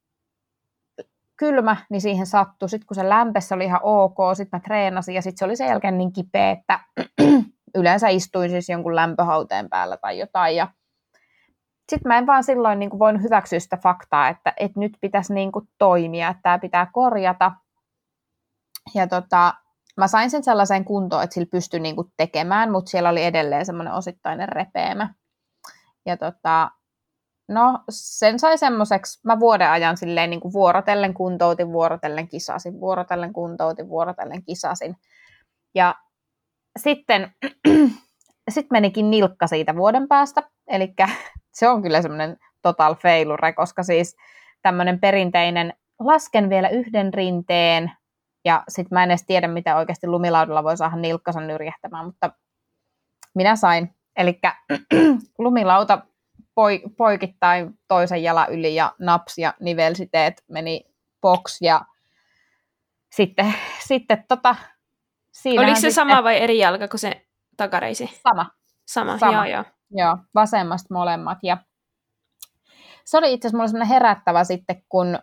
[1.39, 2.69] kylmä, niin siihen sattui.
[2.69, 5.67] Sitten kun se lämpesi, oli ihan ok, sitten mä treenasin ja sitten se oli sen
[5.67, 6.79] jälkeen niin kipeä, että
[7.79, 10.67] yleensä istuin siis jonkun lämpöhauteen päällä tai jotain ja
[11.89, 15.33] sitten mä en vaan silloin niin kuin voinut hyväksyä sitä faktaa, että, että nyt pitäisi
[15.33, 17.51] niin kuin toimia, että tämä pitää korjata.
[18.95, 19.53] Ja tota,
[19.97, 23.65] mä sain sen sellaiseen kuntoon, että sillä pystyi niin kuin tekemään, mutta siellä oli edelleen
[23.65, 25.13] semmoinen osittainen repeämä.
[26.05, 26.71] Ja tota,
[27.47, 33.33] no sen sai semmoiseksi, mä vuoden ajan silleen niin kuin vuorotellen kuntoutin, vuorotellen kisasin, vuorotellen
[33.33, 34.95] kuntoutin, vuorotellen kisasin.
[35.75, 35.95] Ja
[36.79, 37.31] sitten
[38.53, 40.93] sit menikin nilkka siitä vuoden päästä, eli
[41.59, 44.15] se on kyllä semmoinen total failure, koska siis
[44.61, 47.91] tämmöinen perinteinen lasken vielä yhden rinteen,
[48.45, 52.31] ja sitten mä en edes tiedä, mitä oikeasti lumilaudalla voi saada nilkkansa nyrjähtämään, mutta
[53.35, 53.95] minä sain.
[54.15, 54.39] Eli
[55.37, 56.01] lumilauta
[56.55, 60.85] poi, poikittain toisen jalan yli ja naps ja nivelsiteet meni
[61.21, 61.81] box ja
[63.11, 63.53] sitten,
[63.87, 64.55] sitten tota,
[65.31, 65.93] siinä Oliko se sitten...
[65.93, 67.25] sama vai eri jalka kuin se
[67.57, 68.19] takareisi?
[68.23, 68.45] Sama.
[68.87, 69.33] Sama, sama.
[69.33, 69.63] joo joo.
[69.91, 71.37] Joo, vasemmasta molemmat.
[71.43, 71.57] Ja
[73.05, 75.19] se oli itse asiassa mulle herättävä sitten, kun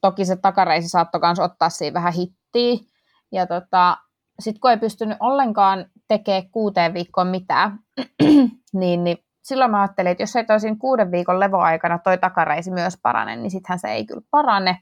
[0.00, 2.12] toki se takareisi saattoi myös ottaa siihen vähän
[2.56, 2.88] hittiä.
[3.32, 3.96] Ja tota,
[4.40, 7.78] sitten kun ei pystynyt ollenkaan tekemään kuuteen viikkoon mitään,
[8.80, 12.94] niin, niin silloin mä ajattelin, että jos ei toisin kuuden viikon levoaikana toi takareisi myös
[13.02, 14.78] parane, niin sittenhän se ei kyllä parane.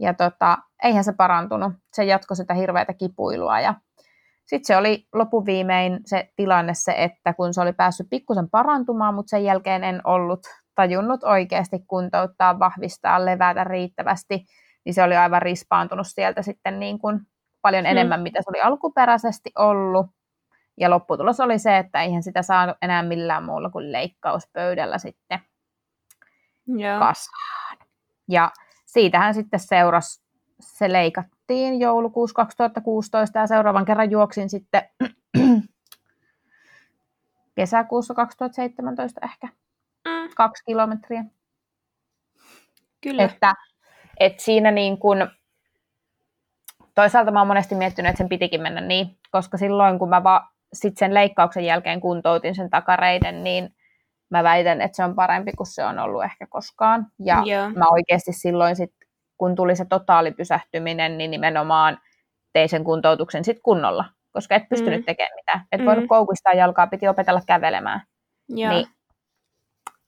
[0.00, 1.72] Ja tota, eihän se parantunut.
[1.92, 3.74] Se jatkoi sitä hirveätä kipuilua ja
[4.46, 9.30] sitten se oli lopuviimein se tilanne se, että kun se oli päässyt pikkusen parantumaan, mutta
[9.30, 10.40] sen jälkeen en ollut
[10.74, 14.44] tajunnut oikeasti kuntouttaa, vahvistaa, levätä riittävästi,
[14.84, 17.20] niin se oli aivan rispaantunut sieltä sitten niin kuin
[17.62, 17.90] paljon hmm.
[17.90, 20.06] enemmän, mitä se oli alkuperäisesti ollut.
[20.80, 25.40] Ja lopputulos oli se, että eihän sitä saanut enää millään muulla kuin leikkauspöydällä sitten
[26.66, 26.98] Joo.
[26.98, 27.78] kasaan.
[28.28, 28.50] Ja
[28.86, 30.22] siitähän sitten seurasi,
[30.60, 34.82] se leikattiin joulukuussa 2016 ja seuraavan kerran juoksin sitten
[37.56, 39.46] kesäkuussa 2017 ehkä
[40.08, 40.30] mm.
[40.36, 41.24] kaksi kilometriä.
[43.00, 43.24] Kyllä.
[43.24, 43.54] Että,
[44.20, 45.28] että siinä niin kun,
[46.94, 50.48] toisaalta mä oon monesti miettinyt, että sen pitikin mennä niin, koska silloin kun mä va,
[50.72, 53.74] sit sen leikkauksen jälkeen kuntoutin sen takareiden, niin
[54.30, 57.06] mä väitän, että se on parempi kuin se on ollut ehkä koskaan.
[57.18, 57.74] Ja yeah.
[57.74, 58.92] mä oikeasti silloin sit
[59.38, 61.98] kun tuli se totaalipysähtyminen, niin nimenomaan
[62.52, 65.04] tein sen kuntoutuksen sitten kunnolla, koska et pystynyt mm.
[65.04, 65.66] tekemään mitään.
[65.72, 65.86] Et mm.
[65.86, 68.02] voinut koukistaa jalkaa, piti opetella kävelemään.
[68.48, 68.72] Joo.
[68.72, 68.86] Niin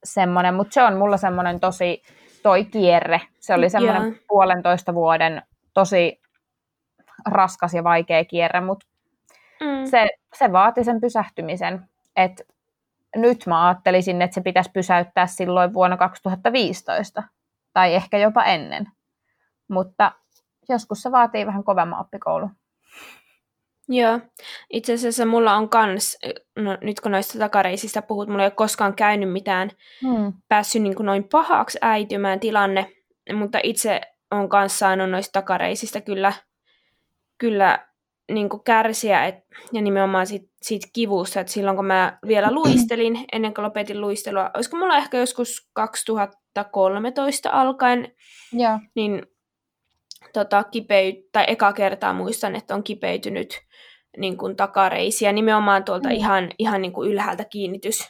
[0.04, 2.02] semmoinen, mutta se on mulla semmoinen tosi,
[2.42, 4.14] toi kierre, se oli semmoinen Joo.
[4.28, 5.42] puolentoista vuoden
[5.74, 6.20] tosi
[7.26, 8.86] raskas ja vaikea kierre, mutta
[9.60, 9.90] mm.
[9.90, 12.44] se, se vaati sen pysähtymisen, että
[13.16, 17.22] nyt mä ajattelisin, että se pitäisi pysäyttää silloin vuonna 2015
[17.72, 18.88] tai ehkä jopa ennen.
[19.68, 20.12] Mutta
[20.68, 22.50] joskus se vaatii vähän kovemman oppikoulu.
[23.92, 24.20] Joo.
[24.72, 26.18] Itse asiassa mulla on kans,
[26.56, 29.70] no, nyt kun noista takareisista puhut, mulla ei ole koskaan käynyt mitään,
[30.02, 30.32] hmm.
[30.48, 32.92] päässyt niin kuin noin pahaksi äitymään tilanne,
[33.34, 34.00] mutta itse
[34.30, 36.32] on kanssa saanut noista takareisista kyllä,
[37.38, 37.86] kyllä
[38.32, 39.34] niin kuin kärsiä et,
[39.72, 44.50] ja nimenomaan siitä, siitä kivusta, että silloin kun mä vielä luistelin, ennen kuin lopetin luistelua,
[44.54, 48.12] olisiko mulla ehkä joskus 2013 alkaen,
[48.52, 48.80] ja.
[48.94, 49.26] niin
[50.32, 53.60] tota, kipeyt, tai eka kertaa muistan, että on kipeytynyt
[54.16, 56.14] niin kuin takareisiä, nimenomaan tuolta mm.
[56.14, 58.08] ihan, ihan niin kuin ylhäältä kiinnitys,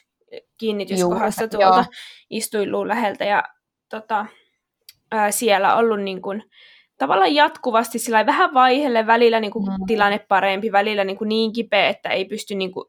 [0.59, 1.85] kiinnityskohdasta Juu, tuolta
[2.30, 3.42] istuiluun läheltä, ja
[3.90, 4.26] tota,
[5.12, 6.42] ää, siellä ollut niin kuin,
[6.98, 9.87] tavallaan jatkuvasti sillä vähän vaihelle, välillä niin kuin mm.
[9.87, 12.85] tilanne parempi, välillä niin, kuin niin kipeä, että ei pysty niin kuin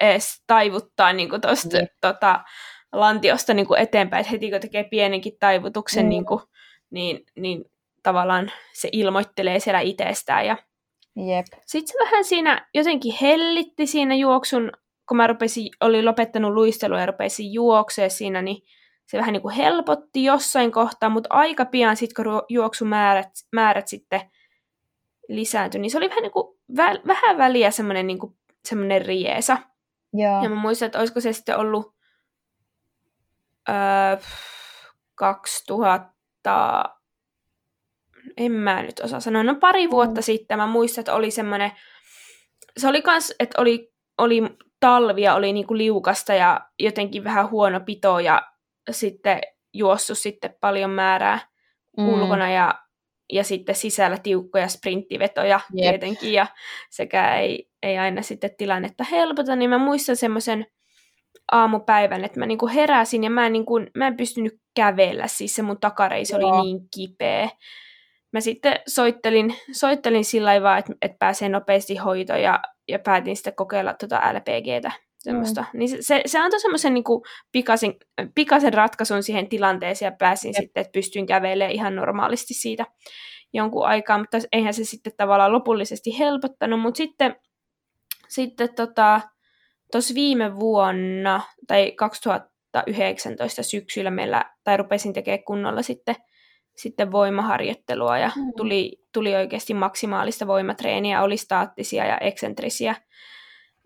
[0.00, 1.86] edes taivuttaa niin kuin tosta, mm.
[2.00, 2.44] tota,
[2.92, 6.08] lantiosta niin kuin eteenpäin, että heti kun tekee pienenkin taivutuksen, mm.
[6.08, 6.40] niin, kuin,
[6.90, 7.64] niin, niin
[8.02, 10.46] tavallaan se ilmoittelee siellä itsestään.
[10.46, 10.56] Ja
[11.16, 11.46] Jep.
[11.66, 14.72] Sitten se vähän siinä jotenkin hellitti siinä juoksun,
[15.08, 18.62] kun mä rupesin, olin lopettanut luistelua ja rupesin juoksea siinä, niin
[19.06, 24.20] se vähän niin kuin helpotti jossain kohtaa, mutta aika pian sitten, kun juoksumäärät määrät sitten
[25.28, 29.58] lisääntyi, niin se oli vähän, niin kuin, vä, vähän väliä semmoinen niin kuin, semmoinen rieesa.
[30.12, 30.42] Joo.
[30.42, 31.94] Ja mä muistan, että olisiko se sitten ollut
[33.68, 33.74] öö,
[35.14, 36.10] 2000,
[38.40, 39.90] en mä nyt osaa sanoa, no pari mm.
[39.90, 40.22] vuotta mm.
[40.22, 41.72] sitten mä muistan, että oli semmoinen,
[42.76, 44.42] se oli kans, että oli, oli
[44.80, 48.42] talvia, oli niinku liukasta ja jotenkin vähän huono pito ja
[48.90, 49.40] sitten
[49.74, 51.38] juossut sitten paljon määrää
[51.96, 52.08] mm.
[52.08, 52.74] ulkona ja,
[53.32, 55.82] ja sitten sisällä tiukkoja sprinttivetoja yep.
[55.82, 56.46] tietenkin ja
[56.90, 60.66] sekä ei, ei aina sitten tilannetta helpota, niin mä muistan semmoisen
[61.52, 65.62] aamupäivän, että mä niinku heräsin ja mä en, niinku, mä en pystynyt kävellä, siis se
[65.62, 66.50] mun takareisi Joo.
[66.50, 67.48] oli niin kipeä.
[68.32, 73.54] Mä sitten soittelin, soittelin sillä lailla, että, että pääsee nopeasti hoitoon ja, ja päätin sitten
[73.54, 75.64] kokeilla tuota LPGtä semmoista.
[75.72, 75.78] Mm.
[75.78, 77.04] Niin se, se, se antoi semmoisen niin
[77.52, 77.94] pikaisen,
[78.34, 80.62] pikaisen ratkaisun siihen tilanteeseen ja pääsin Jep.
[80.62, 82.86] sitten, että pystyin kävelemään ihan normaalisti siitä
[83.52, 87.36] jonkun aikaa, mutta eihän se sitten tavallaan lopullisesti helpottanut, mutta sitten,
[88.28, 89.20] sitten tota,
[89.92, 96.16] tuossa viime vuonna tai 2019 syksyllä meillä, tai rupesin tekemään kunnolla sitten,
[96.80, 98.52] sitten voimaharjoittelua ja mm.
[98.56, 102.94] tuli, tuli oikeasti maksimaalista voimatreeniä, oli staattisia ja eksentrisiä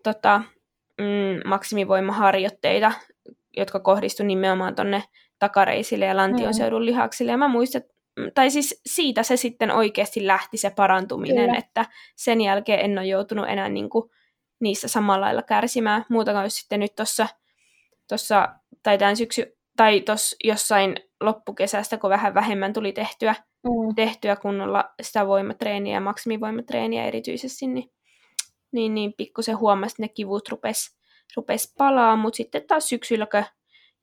[0.03, 0.41] tota,
[1.01, 2.91] mm, maksimivoimaharjoitteita,
[3.57, 5.03] jotka kohdistuivat nimenomaan tuonne
[5.39, 6.85] takareisille ja lantionseudun mm.
[6.85, 7.31] lihaksille.
[7.31, 7.81] Ja mä muistan,
[8.19, 11.57] mm, tai siis siitä se sitten oikeasti lähti se parantuminen, Kyllä.
[11.57, 14.09] että sen jälkeen en ole joutunut enää niin kuin
[14.59, 16.05] niissä samalla lailla kärsimään.
[16.09, 17.27] Muuta kuin sitten nyt tuossa,
[18.07, 18.47] tossa,
[18.83, 23.95] tai tämän syksy, tai tuossa jossain loppukesästä, kun vähän vähemmän tuli tehtyä, mm.
[23.95, 27.89] tehtyä kunnolla sitä voimatreeniä ja maksimivoimatreeniä erityisesti, niin
[28.75, 30.97] niin, niin pikkusen huomasi, että ne kivut rupes,
[31.35, 33.43] rupes palaa, mutta sitten taas syksyllä, kun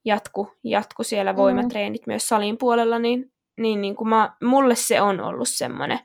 [0.05, 1.37] jatku, jatku siellä mm.
[1.37, 2.11] voimatreenit mm.
[2.11, 5.99] myös salin puolella, niin, niin, niin kuin mä, mulle se on ollut semmoinen.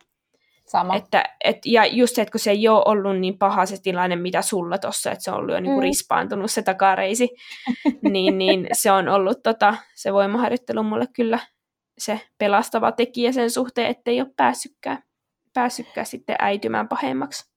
[0.67, 0.95] Sama.
[0.95, 4.15] Että, et, ja just se, että kun se ei ole ollut niin paha se tilanne,
[4.15, 5.87] mitä sulla tuossa, että se on ollut jo niin kuin mm.
[5.87, 7.29] rispaantunut se takareisi,
[8.11, 11.39] niin, niin se on ollut tota, se voimaharjoittelu mulle kyllä
[11.97, 15.03] se pelastava tekijä sen suhteen, ettei ole päässytkään,
[15.53, 17.51] päässytkään sitten äitymään pahemmaksi.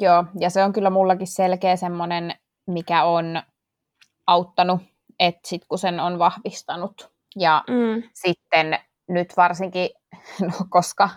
[0.00, 2.34] Joo, ja se on kyllä mullakin selkeä semmoinen,
[2.66, 3.42] mikä on
[4.26, 4.80] auttanut,
[5.18, 7.10] että sit kun sen on vahvistanut.
[7.36, 8.02] Ja mm.
[8.14, 9.90] sitten nyt varsinkin,
[10.40, 11.08] no koska,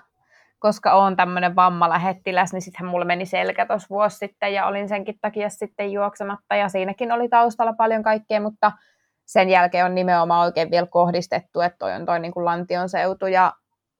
[0.61, 5.15] koska on tämmöinen vammalähettiläs, niin sittenhän mulla meni selkä tuossa vuosi sitten ja olin senkin
[5.21, 8.71] takia sitten juoksematta ja siinäkin oli taustalla paljon kaikkea, mutta
[9.25, 13.27] sen jälkeen on nimenomaan oikein vielä kohdistettu, että toi on toi niin kuin lantion seutu
[13.27, 13.53] ja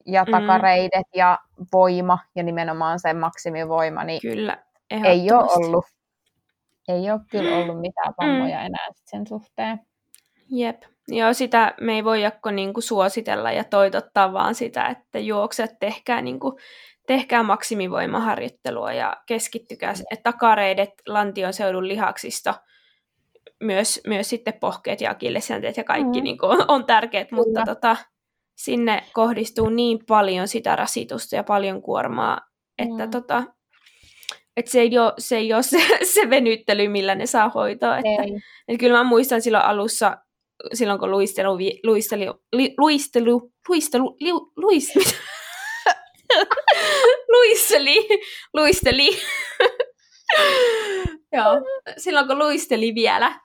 [0.06, 0.30] ja mm.
[0.30, 1.38] takareidet ja
[1.72, 4.58] voima ja nimenomaan se maksimivoima, niin kyllä,
[4.90, 5.84] ei ole ollut.
[6.88, 8.66] Ei ole kyllä ollut mitään vammoja mm.
[8.66, 9.80] enää sen suhteen.
[10.50, 10.82] Jep.
[11.08, 16.22] Joo, sitä me ei voi jakko niinku suositella ja toitottaa vaan sitä, että juokset tehkää,
[16.22, 16.58] niinku,
[17.06, 22.54] tehkää maksimivoimaharjoittelua ja keskittykää että takareidet lantion seudun lihaksista,
[23.60, 26.24] myös, myös sitten pohkeet ja akillesjänteet ja kaikki mm.
[26.24, 27.96] niinku, on, on tärkeät, mutta tota,
[28.56, 32.40] sinne kohdistuu niin paljon sitä rasitusta ja paljon kuormaa,
[32.78, 33.10] että mm.
[33.10, 33.44] tota,
[34.56, 35.78] et se ei ole se, ei ole se,
[36.14, 37.96] se venyttely, millä ne saa hoitoa.
[37.98, 38.22] Että,
[38.68, 40.16] et kyllä mä muistan silloin alussa,
[40.72, 44.96] silloin kun luistelu, luisteli, li, luistelu, luistelu, liu, luist,
[47.32, 48.08] luisteli,
[48.54, 49.10] luisteli,
[51.32, 51.62] Joo,
[51.98, 53.40] silloin kun luisteli vielä,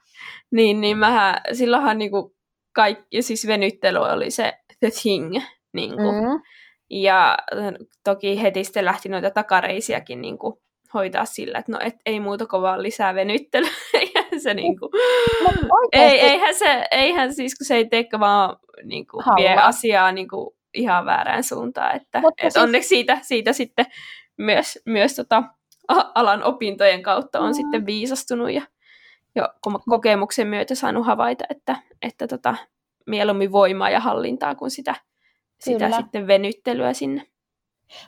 [0.50, 2.36] niin, niin mähän, silloinhan niinku
[2.72, 5.36] kaikki, siis venyttely oli se the thing.
[5.72, 6.12] Niinku.
[6.12, 6.42] Mm.
[6.90, 7.38] Ja
[8.04, 10.62] toki heti sitten lähti noita takareisiakin niinku
[10.94, 13.70] hoitaa sillä, että no et, ei muuta kuin vaan lisää venyttelyä.
[14.42, 14.90] se niinku,
[15.92, 21.06] ei, eihän, se, eihän siis, kun se ei tee vaan niinku, vie asiaa niinku, ihan
[21.06, 21.96] väärään suuntaan.
[21.96, 22.56] Että, et siis...
[22.56, 23.86] onneksi siitä, siitä sitten
[24.36, 25.42] myös, myös tota,
[26.14, 27.54] alan opintojen kautta on mm.
[27.54, 28.62] sitten viisastunut ja
[29.34, 29.48] jo
[29.88, 32.54] kokemuksen myötä saanut havaita, että, että tota,
[33.06, 34.94] mieluummin voimaa ja hallintaa kuin sitä,
[35.60, 37.26] sitä sitten venyttelyä sinne.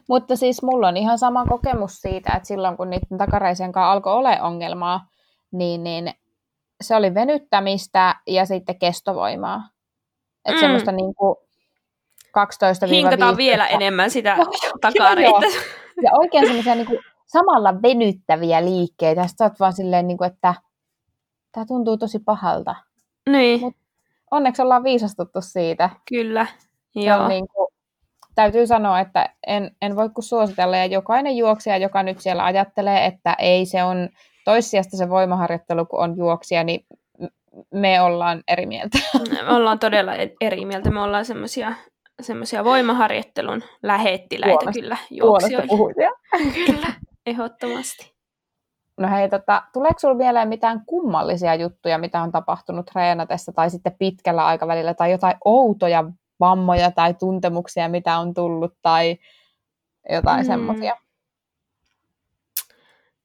[0.08, 4.12] Mutta siis mulla on ihan sama kokemus siitä, että silloin kun niiden takareisen kanssa alkoi
[4.12, 5.06] olla ongelmaa,
[5.52, 6.12] niin, niin
[6.80, 9.68] se oli venyttämistä ja sitten kestovoimaa.
[10.44, 10.60] Että mm.
[10.60, 11.36] semmoista niin kuin
[12.32, 14.36] 12 Hinkataan vielä enemmän sitä
[14.80, 15.46] takareita.
[16.02, 19.26] Ja oikein semmoisia niin kuin samalla venyttäviä liikkeitä.
[19.26, 20.54] Sitten olet vaan silleen, niin kuin, että
[21.52, 22.74] tämä tuntuu tosi pahalta.
[23.30, 23.60] Niin.
[23.60, 23.76] Mut
[24.30, 25.90] onneksi ollaan viisastuttu siitä.
[26.08, 26.46] Kyllä,
[26.94, 27.28] joo.
[27.28, 27.72] niin kuin,
[28.34, 33.06] täytyy sanoa, että en, en voi kuin suositella, ja jokainen juoksija, joka nyt siellä ajattelee,
[33.06, 34.08] että ei se on
[34.44, 36.86] toissijasta se voimaharjoittelu, kun on juoksija, niin
[37.74, 38.98] me ollaan eri mieltä.
[39.46, 40.90] Me ollaan todella e- eri mieltä.
[40.90, 41.74] Me ollaan semmoisia
[42.22, 46.12] semmoisia voimaharjoittelun lähettiläitä Puolesta, kyllä juoksijoille.
[46.66, 46.92] Kyllä,
[47.26, 48.14] ehdottomasti.
[49.00, 53.96] No hei, tota, tuleeko sinulla mieleen mitään kummallisia juttuja, mitä on tapahtunut treenatessa tai sitten
[53.98, 56.04] pitkällä aikavälillä, tai jotain outoja
[56.40, 59.18] vammoja tai tuntemuksia, mitä on tullut, tai
[60.10, 60.46] jotain mm.
[60.46, 60.96] semmoisia?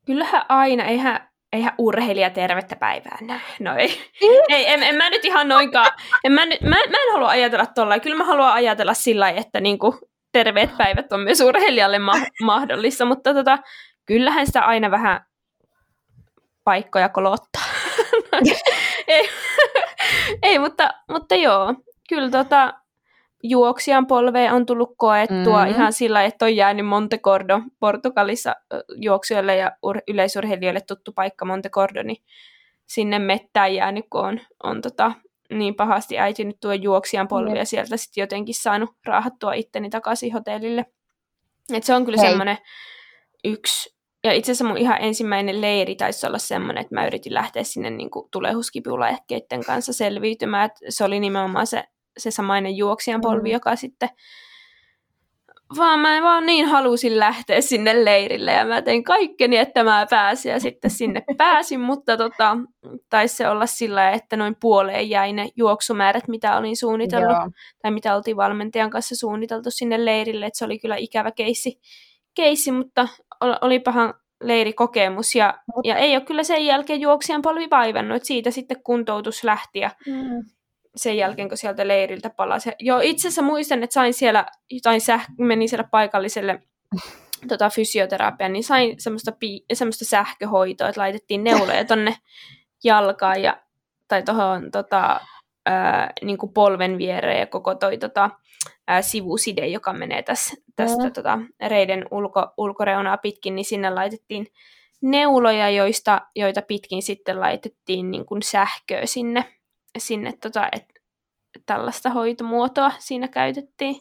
[0.06, 3.40] Kyllähän aina, eihän, eihän urheilija tervettä päivää näe.
[3.60, 3.88] No ei,
[4.22, 4.28] mm.
[4.50, 5.92] ei en, en, mä nyt ihan noinkaan,
[6.24, 9.62] en mä, nyt, mä, mä en halua ajatella tuolla, kyllä mä haluan ajatella sillä että
[9.62, 10.00] niinku,
[10.32, 13.58] terveet päivät on myös urheilijalle ma- mahdollista, mutta tota,
[14.06, 15.26] kyllähän sitä aina vähän
[16.64, 17.64] paikkoja kolottaa.
[19.08, 19.30] ei,
[20.44, 21.74] ei mutta, mutta joo,
[22.10, 22.74] kyllä tota,
[23.50, 25.76] juoksijan polveen on tullut koettua mm-hmm.
[25.76, 28.56] ihan sillä, että on jäänyt Montecordo Portugalissa
[28.96, 32.24] juoksijoille ja ur- yleisurheilijoille tuttu paikka Montecordo, niin
[32.86, 35.12] sinne mettään jäänyt, kun on, on tota,
[35.50, 37.56] niin pahasti äitynyt tuo juoksijan polvi mm.
[37.56, 40.86] ja sieltä sitten jotenkin saanut raahattua itteni takaisin hotellille.
[41.74, 42.58] Et se on kyllä semmoinen
[43.44, 47.64] yksi, ja itse asiassa mun ihan ensimmäinen leiri taisi olla semmoinen, että mä yritin lähteä
[47.64, 51.84] sinne niin tulehuskipulaehkeiden kanssa selviytymään, että se oli nimenomaan se
[52.18, 53.54] se samainen juoksijan polvi, mm.
[53.54, 54.10] joka sitten
[55.78, 60.52] vaan mä vaan niin halusin lähteä sinne leirille ja mä tein kaikkeni, että mä pääsin
[60.52, 62.58] ja sitten sinne pääsin, mutta tota,
[63.10, 67.50] taisi se olla sillä että noin puoleen jäi ne juoksumäärät, mitä olin suunnitellut Joo.
[67.82, 71.80] tai mitä oltiin valmentajan kanssa suunniteltu sinne leirille, että se oli kyllä ikävä keissi,
[72.36, 73.08] keissi mutta
[73.62, 78.52] oli pahan leirikokemus ja, ja ei ole kyllä sen jälkeen juoksijan polvi vaivannut, että siitä
[78.52, 80.44] sitten kuntoutus lähti ja mm
[80.96, 82.72] sen jälkeen, kun sieltä leiriltä palasi.
[82.80, 86.60] Joo, itse asiassa muistan, että sain siellä jotain säh- menin siellä paikalliselle
[87.50, 92.18] tota, fysioterapiaan, niin sain semmoista, pi- semmoista sähköhoitoa, että laitettiin neuloja tonne
[92.84, 93.58] jalkaan ja,
[94.08, 95.20] tai tuohon tota,
[96.22, 98.30] niin polven viereen ja koko toi tota,
[98.88, 101.14] ää, sivuside, joka menee tässä, tästä mm.
[101.14, 104.48] tota, reiden ulko, ulkoreunaa pitkin, niin sinne laitettiin
[105.02, 109.55] neuloja, joista, joita pitkin sitten laitettiin niin kuin sähköä sinne
[109.98, 110.94] sinne, tota, että
[111.66, 113.96] tällaista hoitomuotoa siinä käytettiin.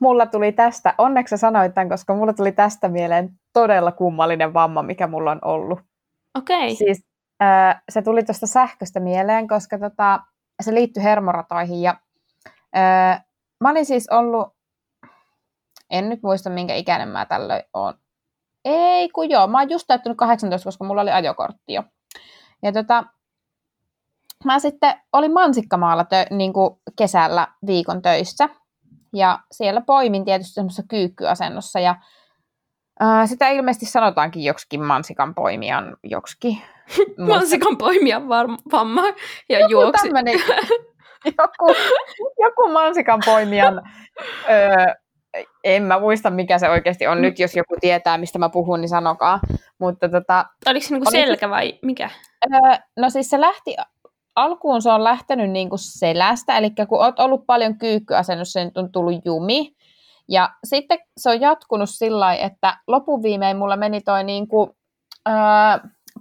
[0.00, 5.06] Mulla tuli tästä, onneksi sanoit tämän, koska mulla tuli tästä mieleen todella kummallinen vamma, mikä
[5.06, 5.80] mulla on ollut.
[6.34, 6.64] Okei.
[6.64, 6.74] Okay.
[6.74, 7.04] Siis
[7.42, 10.20] äh, se tuli tuosta sähköstä mieleen, koska tota,
[10.62, 11.82] se liittyi hermoratoihin.
[11.82, 11.96] Ja,
[12.76, 13.24] äh,
[13.60, 14.56] mä olin siis ollut,
[15.90, 17.94] en nyt muista minkä ikäinen mä tällöin on.
[18.64, 21.82] Ei kun joo, mä oon just täyttänyt 18, koska mulla oli ajokortti jo.
[22.62, 23.04] Ja tota,
[24.44, 28.48] mä sitten olin Mansikkamaalla tö, niin kuin kesällä viikon töissä.
[29.12, 31.80] Ja siellä poimin tietysti semmoisessa kyykkyasennossa.
[31.80, 31.96] Ja
[33.00, 36.62] ää, sitä ilmeisesti sanotaankin joksikin mansikan poimijan joksikin.
[37.28, 38.28] mansikan poimijan
[38.72, 39.02] vamma
[39.48, 40.08] ja joku juoksi.
[41.38, 41.74] joku,
[42.38, 43.82] joku mansikan poimijan...
[44.50, 44.94] Öö,
[45.64, 47.22] en mä muista, mikä se oikeasti on.
[47.22, 49.40] Nyt jos joku tietää, mistä mä puhun, niin sanokaa.
[49.78, 52.10] Mutta tota, Oliko se niinku selkä vai mikä?
[52.54, 53.76] Öö, no siis se lähti
[54.36, 58.92] alkuun se on lähtenyt niin kuin selästä, eli kun olet ollut paljon kyykkyasennus, se on
[58.92, 59.72] tullut jumi.
[60.28, 64.70] Ja sitten se on jatkunut sillä että lopuviimein mulla meni toi niin kuin,
[65.28, 65.34] öö,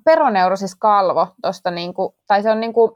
[0.06, 2.92] peroneurosis kalvo, tosta niin kuin, tai se on niin kuin,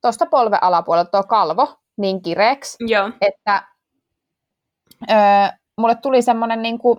[0.00, 3.10] tuosta polven alapuolelta tuo kalvo niin kireeksi, Joo.
[3.20, 3.62] että
[5.10, 5.16] öö,
[5.80, 6.98] mulle tuli semmoinen, niin kuin,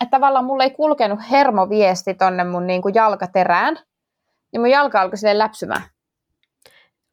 [0.00, 3.78] että tavallaan mulle ei kulkenut hermoviesti tonne mun niin kuin jalkaterään,
[4.52, 5.82] ja mun jalka alkoi silleen läpsymään.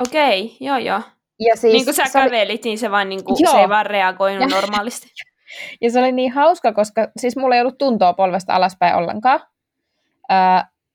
[0.08, 1.02] Okei, joo joo.
[1.40, 3.52] Ja siis, niin kuin sä se oli- kävelit, niin se, vaan niin kuin, Joo.
[3.54, 5.08] se ei vaan reagoinut Ja- normaalisti.
[5.82, 9.40] Ja se oli niin hauska, koska siis mulla ei ollut tuntoa polvesta alaspäin ollenkaan.
[10.32, 10.38] Öö,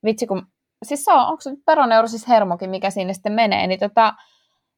[0.04, 0.46] vitsi kun,
[0.84, 4.14] siis se on, onko se nyt peroneurosis hermokin, mikä sinne sitten menee, niin tota,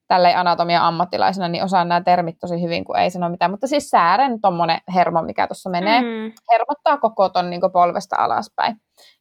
[0.08, 3.50] tälleen anatomia ammattilaisena, niin osaan nämä termit tosi hyvin, kun ei sano mitään.
[3.50, 6.32] Mutta siis säären tommonen hermo, mikä tuossa menee, mm.
[6.52, 8.76] Hermottaa koko ton niin polvesta alaspäin.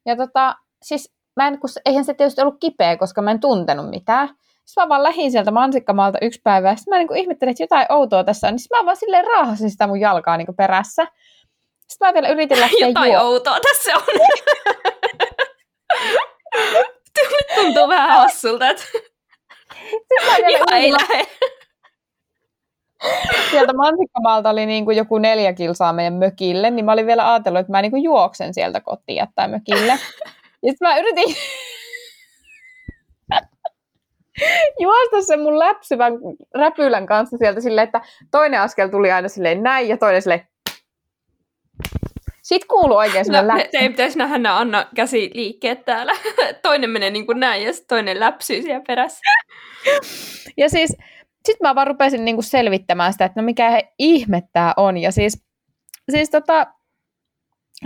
[0.06, 3.90] Ja tota, siis mä en, kun, eihän se tietysti ollut kipeä, koska mä en tuntenut
[3.90, 4.30] mitään.
[4.70, 7.86] Sitten mä vaan lähdin sieltä mansikkamaalta yksi päivä, ja sitten mä niin ihmettelin, että jotain
[7.90, 11.08] outoa tässä on, niin sitten mä vaan silleen raahasin sitä mun jalkaa niin perässä.
[11.88, 14.04] Sitten mä vielä yritin lähteä Jotain juo- outoa tässä on.
[16.74, 16.88] Nyt
[17.56, 21.28] tuntuu vähän hassulta, että Sitten mä vielä ihan ei lähde.
[23.52, 27.60] sieltä mansikkamaalta oli niin kuin joku neljä kilsaa meidän mökille, niin mä olin vielä ajatellut,
[27.60, 30.00] että mä niin kuin juoksen sieltä kotiin tai mökille.
[30.64, 31.36] Ja sitten mä yritin
[34.80, 36.14] juosta sen mun läpsyvän
[36.56, 40.48] räpylän kanssa sieltä silleen, että toinen askel tuli aina silleen näin ja toinen silleen
[42.42, 43.78] sitten kuuluu oikein No, semmoinen me, läpsy.
[43.78, 46.14] ei pitäisi nähdä nämä Anna käsi liikkeet täällä.
[46.64, 49.20] Toinen menee niin kuin näin ja sitten toinen läpsyy siellä perässä.
[50.58, 50.90] Ja siis
[51.46, 54.98] sitten mä vaan rupesin niinku selvittämään sitä, että no mikä ihme tää on.
[54.98, 55.46] Ja siis,
[56.12, 56.68] siis tota,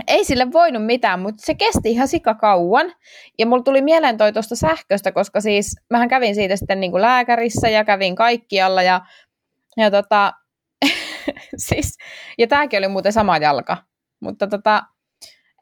[0.06, 2.92] ei sille voinut mitään, mutta se kesti ihan sika kauan.
[3.38, 7.68] Ja mulla tuli mieleen toi tuosta sähköstä, koska siis mähän kävin siitä sitten niinku lääkärissä
[7.68, 8.82] ja kävin kaikkialla.
[8.82, 9.00] Ja,
[9.76, 10.32] ja tota,
[11.66, 11.98] siis,
[12.38, 13.76] ja tääkin oli muuten sama jalka.
[14.20, 14.82] Mutta tota,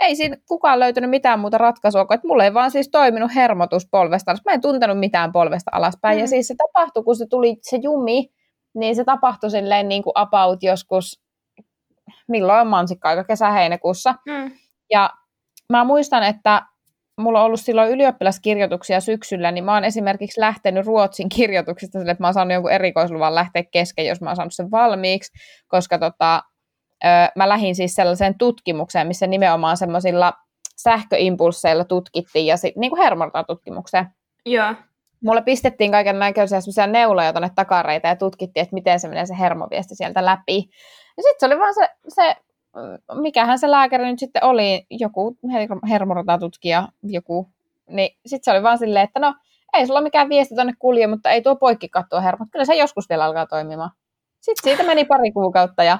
[0.00, 3.88] ei siinä kukaan löytänyt mitään muuta ratkaisua, kuin että mulla ei vaan siis toiminut hermotus
[3.90, 4.42] polvesta alas.
[4.44, 6.16] Mä en tuntenut mitään polvesta alaspäin.
[6.16, 6.20] Mm.
[6.20, 8.28] Ja siis se tapahtui, kun se tuli se jumi,
[8.74, 11.21] niin se tapahtui silleen niin kuin about joskus,
[12.28, 14.14] milloin on mansikka-aika, kesä-heinäkuussa.
[14.26, 14.52] Mm.
[14.90, 15.10] Ja
[15.68, 16.62] mä muistan, että
[17.20, 22.22] mulla on ollut silloin ylioppilaskirjoituksia syksyllä, niin mä oon esimerkiksi lähtenyt Ruotsin kirjoituksista sille, että
[22.22, 25.32] mä oon saanut jonkun erikoisluvan lähteä kesken, jos mä oon saanut sen valmiiksi,
[25.68, 26.42] koska tota,
[27.04, 30.32] ö, mä lähdin siis sellaiseen tutkimukseen, missä nimenomaan semmoisilla
[30.76, 33.02] sähköimpulseilla tutkittiin, ja sit, niin kuin
[33.46, 34.06] tutkimukseen.
[34.46, 34.74] Joo.
[35.24, 39.38] Mulle pistettiin kaiken näköisiä semmoisia neuloja tuonne takareita ja tutkittiin, että miten se menee se
[39.38, 40.68] hermoviesti sieltä läpi.
[41.16, 42.36] Ja sitten se oli vaan se, se,
[43.14, 47.48] mikähän se lääkäri nyt sitten oli, joku her- hermorotatutkija, joku,
[47.88, 49.34] niin sitten se oli vaan silleen, että no
[49.72, 53.08] ei sulla mikään viesti tonne kulje, mutta ei tuo poikki katsoa hermot, kyllä se joskus
[53.08, 53.90] vielä alkaa toimimaan.
[54.40, 55.98] Sitten siitä meni pari kuukautta ja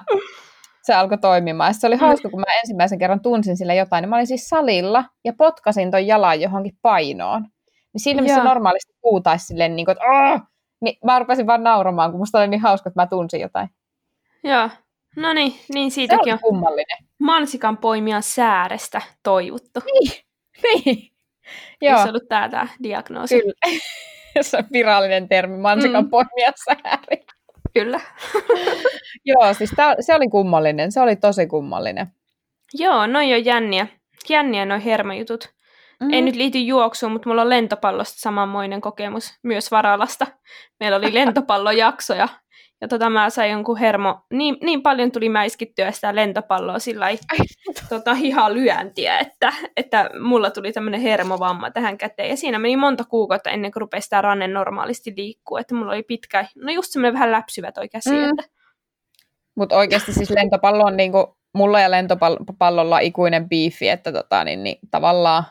[0.83, 1.69] se alkoi toimimaan.
[1.69, 4.49] Ja se oli hauska, kun mä ensimmäisen kerran tunsin sille jotain, niin mä olin siis
[4.49, 7.41] salilla ja potkasin ton jalan johonkin painoon.
[7.93, 8.43] Niin siinä, missä Joo.
[8.47, 10.41] normaalisti puutaisi silleen, niin kuin, että Aah!
[10.81, 13.69] niin mä rupesin vaan nauramaan, kun musta oli niin hauska, että mä tunsin jotain.
[14.43, 14.69] Joo.
[15.15, 16.97] No niin, niin siitäkin on kummallinen.
[17.19, 19.79] mansikan poimijan säärestä toivuttu.
[20.63, 21.11] Niin.
[21.81, 21.91] Joo.
[21.93, 23.41] Joo, Se ollut tää, tää diagnoosi.
[23.41, 23.79] kyllä.
[24.41, 26.09] se on virallinen termi, mansikan Mm.
[26.09, 27.25] poimia sääri.
[27.73, 27.99] Kyllä.
[29.25, 32.07] Joo, siis tää, se oli kummallinen, se oli tosi kummallinen.
[32.73, 33.87] Joo, noi on jänniä.
[34.29, 35.49] Jänniä noi hermojutut.
[35.99, 36.13] Mm.
[36.13, 40.27] Ei nyt liity juoksuun, mutta mulla on lentopallosta samanmoinen kokemus myös Varalasta.
[40.79, 42.27] Meillä oli lentopallojakso ja,
[42.83, 47.07] ja tota, mä sain jonkun hermo, niin, niin paljon tuli mäiskittyä sitä lentopalloa sillä
[47.89, 52.29] tota, hiha lyöntiä, että, että mulla tuli tämmöinen hermovamma tähän käteen.
[52.29, 56.03] Ja siinä meni monta kuukautta ennen kuin rupesi tämä ranne normaalisti liikkuu, että mulla oli
[56.03, 58.15] pitkä, no just semmoinen vähän läpsyvä toi käsi, Mm.
[58.15, 58.29] mm.
[58.29, 58.43] että
[59.55, 64.77] Mutta oikeasti siis lentopallo on niinku, mulla ja lentopallolla ikuinen biifi, että tota, niin, niin,
[64.91, 65.43] tavallaan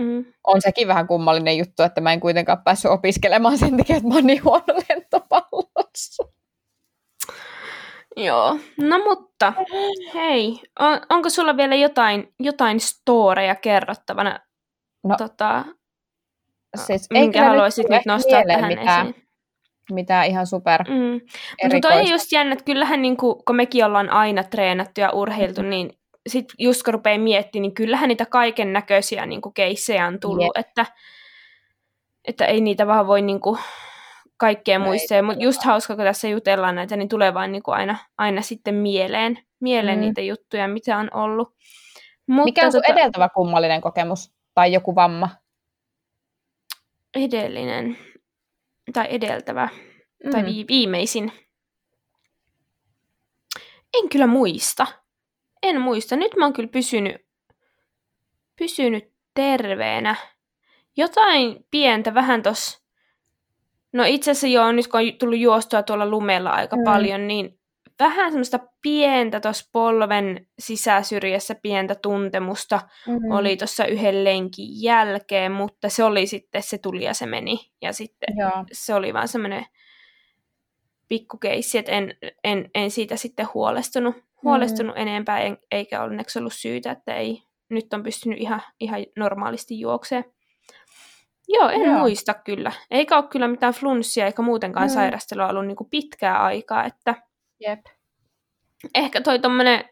[0.00, 4.08] mm, on sekin vähän kummallinen juttu, että mä en kuitenkaan päässyt opiskelemaan sen takia, että
[4.08, 4.74] mä oon niin huono
[5.90, 6.22] lentopallossa.
[8.16, 9.52] Joo, no mutta
[10.14, 14.38] hei, on, onko sulla vielä jotain, jotain storeja kerrottavana?
[15.04, 15.64] No, tota,
[16.76, 19.26] Siis minkä kyllä haluaisit tule nyt nostaa tähän mitään, esiin?
[19.92, 21.20] mitään ihan super Mm.
[21.62, 25.10] Mutta toi on just jännä, että kyllähän niin kuin, kun mekin ollaan aina treenattu ja
[25.10, 30.20] urheiltu, niin sit just kun rupeaa miettimään, niin kyllähän niitä kaiken näköisiä niin keissejä on
[30.20, 30.86] tullut, että,
[32.24, 33.58] että ei niitä vaan voi niin kuin,
[34.40, 35.22] kaikkea No muistaa.
[35.22, 38.74] Mutta just hauska, kun tässä jutellaan näitä, niin tulee vaan niin kuin aina, aina sitten
[38.74, 40.00] mieleen, mieleen Mm.
[40.00, 41.54] niitä juttuja, mitä on ollut.
[42.26, 44.32] Mutta Mikä on sun tota, edeltävä kummallinen kokemus?
[44.54, 45.28] Tai joku vamma?
[47.14, 47.98] edellinen?
[48.92, 49.68] tai edeltävä,
[50.24, 50.30] mm.
[50.30, 51.32] tai vi- viimeisin.
[53.94, 54.86] En kyllä muista.
[55.62, 56.16] En muista.
[56.16, 57.16] Nyt mä oon kyllä pysynyt,
[58.58, 60.16] pysynyt terveenä.
[60.96, 62.79] Jotain pientä vähän tos...
[63.92, 66.84] No itse asiassa joo, nyt kun on tullut juostua tuolla lumella aika mm.
[66.84, 67.60] paljon, niin
[68.00, 73.30] vähän semmoista pientä tuossa polven sisäsyrjässä pientä tuntemusta mm-hmm.
[73.30, 77.58] oli tuossa yhden lenkin jälkeen, mutta se oli sitten, se tuli ja se meni.
[77.82, 78.64] Ja sitten Joo.
[78.72, 79.66] se oli vaan semmoinen
[81.08, 82.14] pikkukeissi, että en,
[82.44, 85.08] en, en siitä sitten huolestunut, huolestunut mm-hmm.
[85.08, 90.24] enempää, en, eikä onneksi ollut syytä, että ei, nyt on pystynyt ihan, ihan normaalisti juokseen.
[91.52, 91.98] Joo, en Joo.
[91.98, 92.72] muista kyllä.
[92.90, 94.94] Eikä ole kyllä mitään flunssia eikä muutenkaan mm.
[94.94, 97.14] sairastelua ollut niin kuin pitkää aikaa, että
[97.60, 97.80] Jep.
[98.94, 99.84] Ehkä toi tommonen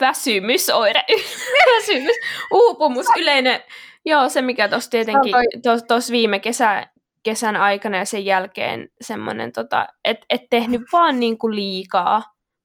[0.00, 1.04] väsymysoire,
[1.76, 2.16] väsymys,
[2.52, 3.62] uupumus, yleinen,
[4.04, 6.86] joo se mikä tuossa tietenkin, tuossa tos viime kesä,
[7.22, 12.22] kesän aikana ja sen jälkeen semmoinen, tota, että et tehnyt vaan niinku liikaa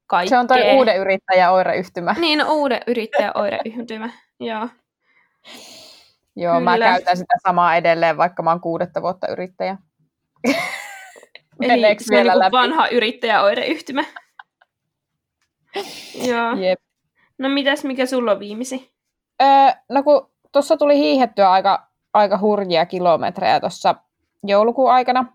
[0.07, 0.29] kaikkea.
[0.29, 2.15] Se on toi uuden yrittäjä oireyhtymä.
[2.19, 4.67] Niin, no, uuden yrittäjä oireyhtymä, joo.
[6.39, 6.71] Joo, Kyllä.
[6.71, 9.77] mä käytän sitä samaa edelleen, vaikka mä oon kuudetta vuotta yrittäjä.
[11.61, 14.03] Eli se vielä on niin vanha yrittäjäoireyhtymä.
[16.29, 16.55] Joo.
[16.57, 16.79] Jep.
[17.37, 18.91] No mitäs, mikä sulla on viimisi?
[19.41, 19.47] Öö,
[19.89, 23.95] no kun tuossa tuli hiihettyä aika, aika hurjia kilometrejä tuossa
[24.43, 25.25] joulukuun aikana,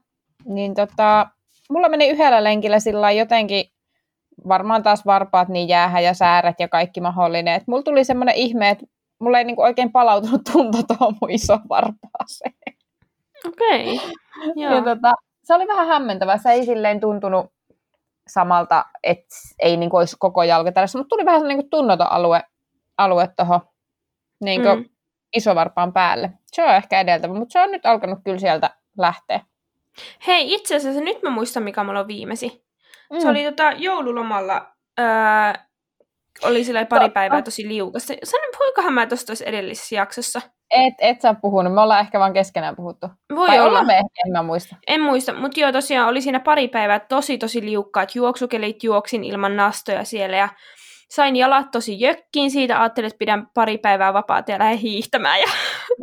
[0.44, 1.26] niin tota,
[1.70, 3.64] mulla meni yhdellä lenkillä sillä jotenkin,
[4.48, 7.54] varmaan taas varpaat niin jäähä ja säärät ja kaikki mahdollinen.
[7.54, 8.86] Et mulla tuli semmoinen ihme, että
[9.20, 12.54] mulla ei niinku oikein palautunut tunto tuohon mun iso varpaaseen.
[13.46, 13.94] Okei.
[13.94, 14.10] Okay.
[14.56, 15.12] Ja tota,
[15.44, 16.38] se oli vähän hämmentävä.
[16.38, 17.46] Se ei silleen tuntunut
[18.28, 22.12] samalta, että ei niin kuin olisi koko jalka tällaista, mutta tuli vähän niin kuin tunnoton
[22.12, 22.42] alue,
[22.98, 23.60] alue tuohon
[24.44, 24.84] niin mm.
[25.36, 26.30] isovarpaan päälle.
[26.46, 29.40] Se on ehkä edeltävä, mutta se on nyt alkanut kyllä sieltä lähteä.
[30.26, 32.64] Hei, itse asiassa nyt mä muistan, mikä mulla on viimesi.
[33.12, 33.20] Mm.
[33.20, 35.06] Se oli tota, joululomalla, öö,
[36.42, 38.14] oli sillä pari päivää tosi liukasta.
[38.24, 40.40] Sanon, puhuikohan mä tuossa edellisessä jaksossa?
[40.70, 43.06] Et, et sä puhunut, me ollaan ehkä vaan keskenään puhuttu.
[43.34, 43.84] Voi Vai olla.
[43.84, 44.76] Me, en mä muista.
[44.86, 49.56] En muista, mutta joo tosiaan oli siinä pari päivää tosi tosi liukkaat juoksukelit, juoksin ilman
[49.56, 50.48] nastoja siellä ja
[51.10, 55.40] sain jalat tosi jökkiin siitä, ajattelin, että pidän pari päivää vapaata ja lähden hiihtämään.
[55.40, 55.46] Ja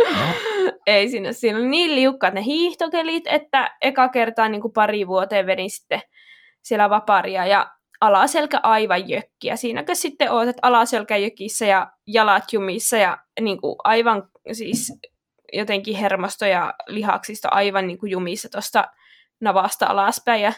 [0.88, 5.46] ei sinne, siinä oli niin liukkaat ne hiihtokelit, että eka kertaa niin kuin pari vuoteen
[5.46, 6.02] vedin sitten
[6.62, 7.72] siellä vaparia ja
[8.02, 9.56] alaselkä aivan jökkiä.
[9.56, 14.94] Siinäkö sitten oot, että alaselkä jökissä ja jalat jumissa ja niin kuin aivan siis
[15.54, 18.88] jotenkin hermosto ja lihaksista aivan niin kuin jumissa tuosta
[19.42, 20.42] navasta alaspäin.
[20.42, 20.54] Ja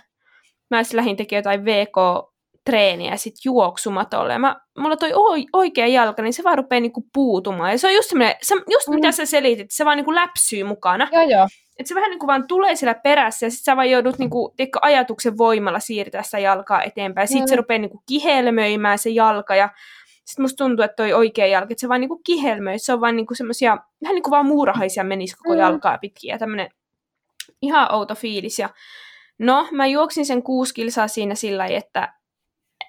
[0.69, 4.33] mä sitten lähdin tekemään jotain VK-treeniä sitten juoksumatolle.
[4.33, 5.11] Ja mä, mulla toi
[5.53, 7.71] oikea jalka, niin se vaan rupeaa niinku puutumaan.
[7.71, 8.09] Ja se on just,
[8.41, 8.95] se, just mm.
[8.95, 11.07] mitä sä selitit, se vaan niinku läpsyy mukana.
[11.11, 11.47] Joo, joo.
[11.79, 14.29] Et se vähän niin kuin vaan tulee siellä perässä ja sitten sä vaan joudut niin
[14.29, 17.27] kuin, teikö, ajatuksen voimalla siirtää sitä jalkaa eteenpäin.
[17.27, 17.49] Sitten mm.
[17.49, 19.69] se rupeaa niin kuin kihelmöimään se jalka ja
[20.25, 23.15] sitten musta tuntuu, että toi oikea jalka, että se vaan niinku kihelmöi, se on vaan
[23.15, 25.59] niinku semmosia, vähän niinku vaan muurahaisia menisi koko mm.
[25.59, 26.69] jalkaa pitkin ja tämmönen
[27.61, 28.59] ihan outo fiilis.
[28.59, 28.69] Ja
[29.39, 32.13] no, mä juoksin sen kuusi kilsaa siinä sillä että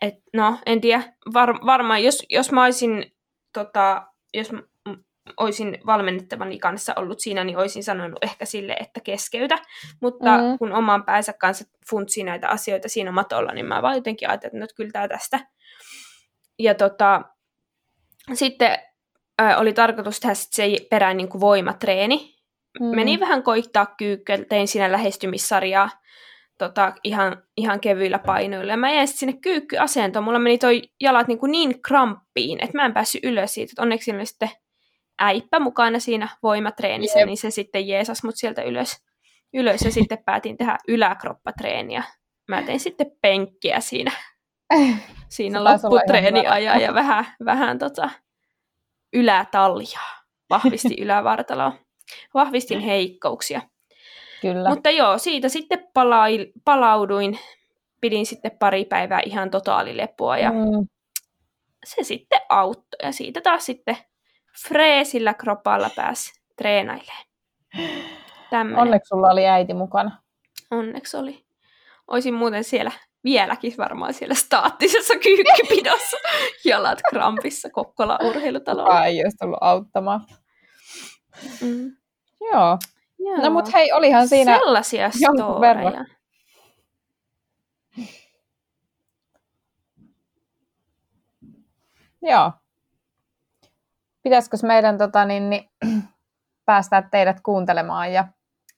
[0.03, 1.03] et, no, en tiedä,
[1.35, 3.13] var, varmaan jos, jos mä olisin,
[3.53, 4.53] tota, jos
[5.37, 9.59] olisin valmennettavani kanssa ollut siinä, niin olisin sanonut ehkä sille, että keskeytä.
[10.01, 10.59] Mutta mm.
[10.59, 14.75] kun oman päänsä kanssa funtsi näitä asioita siinä matolla, niin mä vaan jotenkin ajattelin, että
[14.75, 15.41] no, kyllä tää tästä
[16.59, 17.23] ja tota,
[18.35, 18.79] sitten
[19.39, 22.35] ää, oli tarkoitus tehdä sit se perään niin kuin voimatreeni.
[22.81, 22.87] Mm.
[22.87, 25.91] Meni vähän koittaa kyykkyä, tein siinä lähestymissarjaa
[26.59, 28.73] tota, ihan, ihan kevyillä painoilla.
[28.73, 30.25] Ja mä jäin sitten sinne kyykkyasentoon.
[30.25, 33.73] Mulla meni toi jalat niin, kuin niin kramppiin, että mä en päässyt ylös siitä.
[33.73, 34.51] Et onneksi oli sitten
[35.19, 37.27] äippä mukana siinä voimatreenissä, Jep.
[37.27, 38.97] niin se sitten jeesas mut sieltä ylös.
[39.55, 42.03] ylös ja sitten päätin tehdä yläkroppatreeniä.
[42.49, 44.13] Mä tein sitten penkkiä siinä
[45.29, 48.11] siinä lopputreeniajan ja vähän, vähän tota,
[49.13, 50.25] ylätaljaa.
[50.51, 51.73] Vahvisti ylävartaloa.
[52.35, 53.63] Vahvistin heikkouksia.
[54.41, 54.69] Kyllä.
[54.69, 57.39] Mutta joo, siitä sitten palai, palauduin.
[58.01, 60.89] Pidin sitten pari päivää ihan totaalilepua ja mm.
[61.85, 62.99] se sitten auttoi.
[63.03, 63.97] Ja siitä taas sitten
[64.63, 67.25] freesillä kropalla pääsi treenailemaan.
[68.51, 68.83] Tämmönen.
[68.83, 70.19] Onneksi sulla oli äiti mukana.
[70.71, 71.45] Onneksi oli.
[72.09, 72.93] Olisin muuten siellä
[73.25, 76.17] vieläkin varmaan siellä staattisessa kyykkypidossa,
[76.65, 79.05] jalat krampissa Kokkola urheilutalolla.
[79.05, 80.21] Ei olisi tullut auttamaan.
[81.61, 81.97] Mm.
[82.41, 82.79] Joo.
[83.19, 83.37] Joo.
[83.43, 86.05] No mut hei, olihan siinä Sellaisia storeja.
[92.23, 92.53] Joo.
[94.25, 95.71] Pitäisikö meidän tota, niin, niin,
[96.67, 98.25] päästää teidät kuuntelemaan ja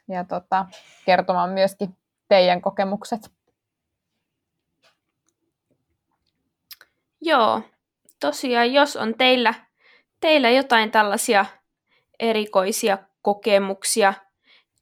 [0.09, 0.67] ja tota,
[1.07, 1.97] kertomaan myöskin
[2.29, 3.21] teidän kokemukset.
[7.21, 7.63] Joo,
[8.21, 9.55] tosiaan jos on teillä,
[10.21, 11.47] teillä jotain tällaisia
[12.21, 14.15] erikoisia kokemuksia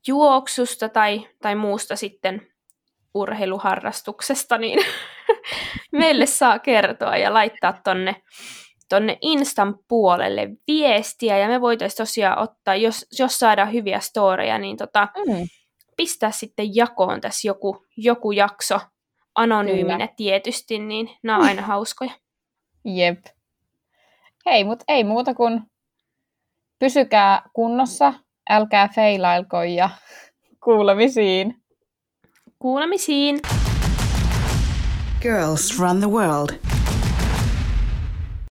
[0.07, 2.47] juoksusta tai, tai muusta sitten
[3.15, 4.87] urheiluharrastuksesta, niin
[5.93, 8.23] meille saa kertoa ja laittaa tonne,
[8.89, 14.76] tonne Instan puolelle viestiä, ja me voitaisiin tosiaan ottaa, jos, jos saadaan hyviä storeja, niin
[14.76, 15.47] tota, mm.
[15.97, 18.80] pistää sitten jakoon tässä joku, joku jakso,
[19.35, 20.14] anonyyminä Kyllä.
[20.16, 22.11] tietysti, niin nämä on aina hauskoja.
[22.85, 23.24] Jep.
[24.47, 25.62] Hei, mutta ei muuta kuin
[26.78, 28.14] pysykää kunnossa,
[28.51, 29.91] älkää feilailko ja
[30.64, 31.62] kuulemisiin.
[32.59, 33.41] Kuulemisiin.
[35.22, 36.64] Girls run the world.